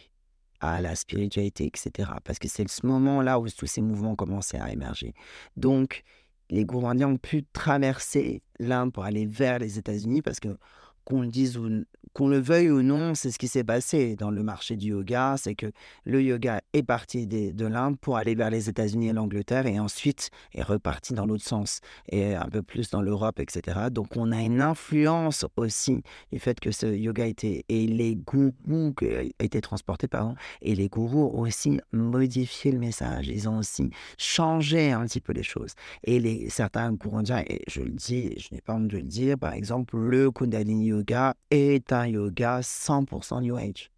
à 0.61 0.81
la 0.81 0.95
spiritualité, 0.95 1.67
etc. 1.67 2.11
Parce 2.25 2.39
que 2.39 2.49
c'est 2.49 2.69
ce 2.69 2.87
moment-là 2.87 3.41
où 3.41 3.49
tous 3.49 3.67
ces 3.67 3.81
mouvements 3.81 4.15
commençaient 4.15 4.61
à 4.61 4.73
émerger. 4.73 5.15
Donc, 5.57 6.03
les 6.51 6.65
gourous 6.65 6.89
indiens 6.89 7.09
ont 7.09 7.17
pu 7.17 7.45
traverser 7.53 8.43
l'Inde 8.59 8.93
pour 8.93 9.05
aller 9.05 9.27
vers 9.27 9.59
les 9.59 9.79
États-Unis 9.79 10.23
parce 10.23 10.41
que 10.41 10.57
qu'on 11.05 11.23
le 11.23 11.29
dise 11.29 11.57
ou 11.57 11.85
qu'on 12.13 12.29
le 12.29 12.39
veuille 12.39 12.71
ou 12.71 12.83
non, 12.83 13.15
c'est 13.15 13.31
ce 13.31 13.39
qui 13.39 13.49
s'est 13.49 13.65
passé 13.65 14.17
dans 14.17 14.31
le 14.31 14.43
marché 14.43 14.77
du 14.77 14.89
yoga, 14.89 15.37
c'est 15.39 15.55
que 15.55 15.71
le 16.05 16.23
yoga 16.23 16.61
est 16.73 16.83
parti 16.83 17.27
de 17.27 17.67
l'Inde 17.67 17.99
pour 17.99 18.17
aller 18.17 18.35
vers 18.35 18.51
les 18.51 18.69
États-Unis 18.69 19.09
et 19.09 19.13
l'Angleterre 19.13 19.67
et 19.67 19.79
ensuite 19.79 20.31
est 20.55 20.63
reparti 20.63 21.15
dans 21.15 21.27
l'autre 21.27 21.45
sens 21.45 21.81
et 22.09 22.35
un 22.35 22.49
peu 22.49 22.63
plus 22.63 22.91
dans 22.91 23.03
l'Europe, 23.03 23.39
etc. 23.39 23.89
Donc 23.91 24.17
on 24.17 24.33
a 24.33 24.41
une 24.41 24.61
influence 24.61 25.47
aussi 25.57 26.03
du 26.33 26.39
fait 26.39 26.59
que 26.59 26.73
ce 26.73 26.87
yoga 26.87 27.27
était 27.27 27.65
et 27.69 27.87
les 27.87 28.17
gourous 28.17 28.95
été 29.39 29.61
transportés 29.61 30.09
pardon 30.09 30.35
et 30.63 30.75
les 30.75 30.89
gourous 30.89 31.31
ont 31.35 31.43
aussi 31.43 31.81
modifié 31.93 32.73
le 32.73 32.79
message, 32.79 33.29
ils 33.29 33.49
ont 33.49 33.59
aussi 33.59 33.91
changé 34.19 34.93
un 34.93 35.07
petit 35.07 35.21
peu 35.21 35.33
les 35.33 35.43
choses 35.43 35.75
et 36.05 36.19
les 36.19 36.49
certains 36.51 36.93
gourous 36.93 37.21
et 37.21 37.63
je 37.69 37.83
le 37.83 37.91
dis, 37.91 38.35
je 38.39 38.55
n'ai 38.55 38.61
pas 38.61 38.75
honte 38.75 38.89
de 38.89 38.97
le 38.97 39.03
dire, 39.03 39.39
par 39.39 39.53
exemple 39.53 39.97
le 39.97 40.31
Kundalini 40.31 40.87
yoga 40.87 41.35
est 41.51 41.93
un 41.93 42.00
yoga 42.07 42.61
100% 42.63 43.43
New 43.43 43.59
Age. 43.59 43.91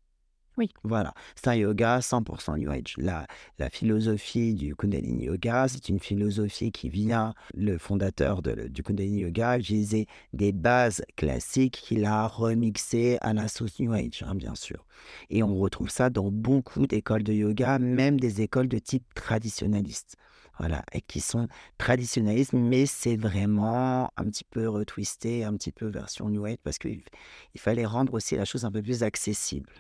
Oui. 0.58 0.70
Voilà, 0.82 1.14
c'est 1.34 1.48
un 1.48 1.54
yoga 1.54 2.00
100% 2.00 2.58
New 2.58 2.70
Age. 2.70 2.94
La, 2.98 3.26
philosophie 3.70 4.54
du 4.54 4.76
Kundalini 4.76 5.24
Yoga, 5.24 5.66
c'est 5.68 5.88
une 5.88 5.98
philosophie 5.98 6.72
qui 6.72 6.90
vient, 6.90 7.32
le 7.54 7.78
fondateur 7.78 8.42
de, 8.42 8.68
du 8.68 8.82
Kundalini 8.82 9.20
Yoga 9.20 9.58
utilisait 9.58 10.06
des 10.34 10.52
bases 10.52 11.02
classiques 11.16 11.82
qu'il 11.86 12.04
a 12.04 12.26
remixées 12.26 13.18
à 13.22 13.32
la 13.32 13.48
sauce 13.48 13.80
New 13.80 13.92
Age, 13.92 14.24
hein, 14.26 14.34
bien 14.34 14.54
sûr. 14.54 14.84
Et 15.30 15.42
on 15.42 15.56
retrouve 15.56 15.88
ça 15.88 16.10
dans 16.10 16.30
beaucoup 16.30 16.86
d'écoles 16.86 17.22
de 17.22 17.32
yoga, 17.32 17.78
même 17.78 18.20
des 18.20 18.42
écoles 18.42 18.68
de 18.68 18.78
type 18.78 19.04
traditionnaliste 19.14 20.16
voilà, 20.58 20.84
et 20.92 21.00
qui 21.00 21.20
sont 21.20 21.48
traditionnalistes, 21.78 22.52
mais 22.52 22.86
c'est 22.86 23.16
vraiment 23.16 24.10
un 24.16 24.24
petit 24.24 24.44
peu 24.44 24.68
retwisté, 24.68 25.44
un 25.44 25.56
petit 25.56 25.72
peu 25.72 25.86
version 25.86 26.28
New 26.28 26.44
Age, 26.44 26.58
parce 26.62 26.78
qu'il 26.78 27.02
fallait 27.56 27.86
rendre 27.86 28.14
aussi 28.14 28.36
la 28.36 28.44
chose 28.44 28.64
un 28.64 28.70
peu 28.70 28.82
plus 28.82 29.02
accessible. 29.02 29.72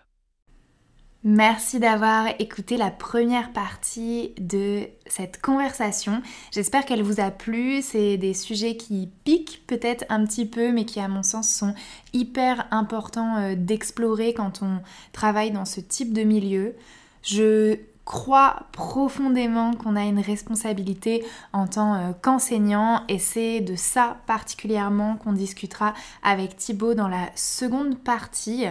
Merci 1.24 1.78
d'avoir 1.78 2.26
écouté 2.40 2.76
la 2.76 2.90
première 2.90 3.52
partie 3.52 4.32
de 4.40 4.88
cette 5.06 5.40
conversation. 5.40 6.20
J'espère 6.50 6.84
qu'elle 6.84 7.04
vous 7.04 7.20
a 7.20 7.30
plu. 7.30 7.80
C'est 7.80 8.16
des 8.16 8.34
sujets 8.34 8.76
qui 8.76 9.08
piquent 9.22 9.62
peut-être 9.68 10.04
un 10.08 10.24
petit 10.26 10.46
peu, 10.46 10.72
mais 10.72 10.84
qui 10.84 10.98
à 10.98 11.06
mon 11.06 11.22
sens 11.22 11.48
sont 11.48 11.74
hyper 12.12 12.66
importants 12.72 13.36
euh, 13.36 13.54
d'explorer 13.56 14.34
quand 14.34 14.62
on 14.62 14.80
travaille 15.12 15.52
dans 15.52 15.64
ce 15.64 15.78
type 15.78 16.12
de 16.12 16.24
milieu. 16.24 16.74
Je 17.22 17.78
crois 18.04 18.66
profondément 18.72 19.74
qu'on 19.74 19.94
a 19.94 20.02
une 20.02 20.18
responsabilité 20.18 21.24
en 21.52 21.68
tant 21.68 21.94
euh, 21.94 22.10
qu'enseignant 22.20 23.04
et 23.06 23.20
c'est 23.20 23.60
de 23.60 23.76
ça 23.76 24.16
particulièrement 24.26 25.14
qu'on 25.18 25.34
discutera 25.34 25.94
avec 26.24 26.56
Thibaut 26.56 26.94
dans 26.94 27.06
la 27.06 27.30
seconde 27.36 27.96
partie. 27.96 28.64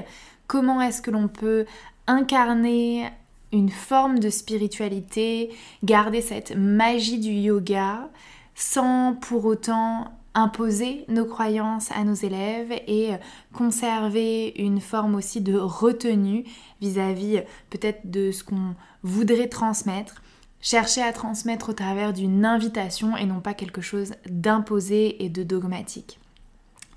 Comment 0.47 0.81
est-ce 0.81 1.01
que 1.01 1.11
l'on 1.11 1.29
peut 1.29 1.65
incarner 2.11 3.09
une 3.51 3.69
forme 3.69 4.19
de 4.19 4.29
spiritualité, 4.29 5.51
garder 5.83 6.21
cette 6.21 6.55
magie 6.55 7.19
du 7.19 7.31
yoga 7.31 8.09
sans 8.55 9.15
pour 9.15 9.45
autant 9.45 10.11
imposer 10.33 11.03
nos 11.09 11.25
croyances 11.25 11.91
à 11.91 12.03
nos 12.03 12.13
élèves 12.13 12.71
et 12.87 13.11
conserver 13.53 14.53
une 14.57 14.79
forme 14.79 15.15
aussi 15.15 15.41
de 15.41 15.57
retenue 15.57 16.45
vis-à-vis 16.79 17.41
peut-être 17.69 18.09
de 18.09 18.31
ce 18.31 18.43
qu'on 18.43 18.75
voudrait 19.03 19.49
transmettre. 19.49 20.21
Chercher 20.61 21.01
à 21.01 21.11
transmettre 21.11 21.69
au 21.69 21.73
travers 21.73 22.13
d'une 22.13 22.45
invitation 22.45 23.17
et 23.17 23.25
non 23.25 23.41
pas 23.41 23.53
quelque 23.53 23.81
chose 23.81 24.13
d'imposé 24.29 25.23
et 25.25 25.29
de 25.29 25.43
dogmatique. 25.43 26.20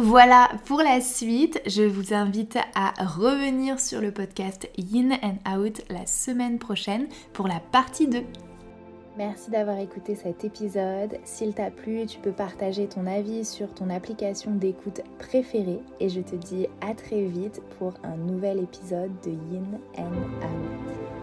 Voilà 0.00 0.50
pour 0.66 0.78
la 0.78 1.00
suite, 1.00 1.62
je 1.66 1.82
vous 1.82 2.14
invite 2.14 2.58
à 2.74 2.92
revenir 3.04 3.78
sur 3.78 4.00
le 4.00 4.10
podcast 4.10 4.68
In 4.76 5.12
and 5.22 5.56
Out 5.56 5.82
la 5.88 6.04
semaine 6.06 6.58
prochaine 6.58 7.06
pour 7.32 7.46
la 7.46 7.60
partie 7.60 8.08
2. 8.08 8.24
Merci 9.16 9.52
d'avoir 9.52 9.78
écouté 9.78 10.16
cet 10.16 10.44
épisode. 10.44 11.16
S'il 11.22 11.54
t'a 11.54 11.70
plu, 11.70 12.06
tu 12.06 12.18
peux 12.18 12.32
partager 12.32 12.88
ton 12.88 13.06
avis 13.06 13.44
sur 13.44 13.72
ton 13.72 13.88
application 13.88 14.50
d'écoute 14.50 15.00
préférée 15.20 15.80
et 16.00 16.08
je 16.08 16.20
te 16.20 16.34
dis 16.34 16.66
à 16.80 16.94
très 16.94 17.22
vite 17.22 17.62
pour 17.78 17.94
un 18.02 18.16
nouvel 18.16 18.58
épisode 18.58 19.12
de 19.24 19.30
Yin 19.30 19.78
and 19.96 20.12
Out. 20.42 21.13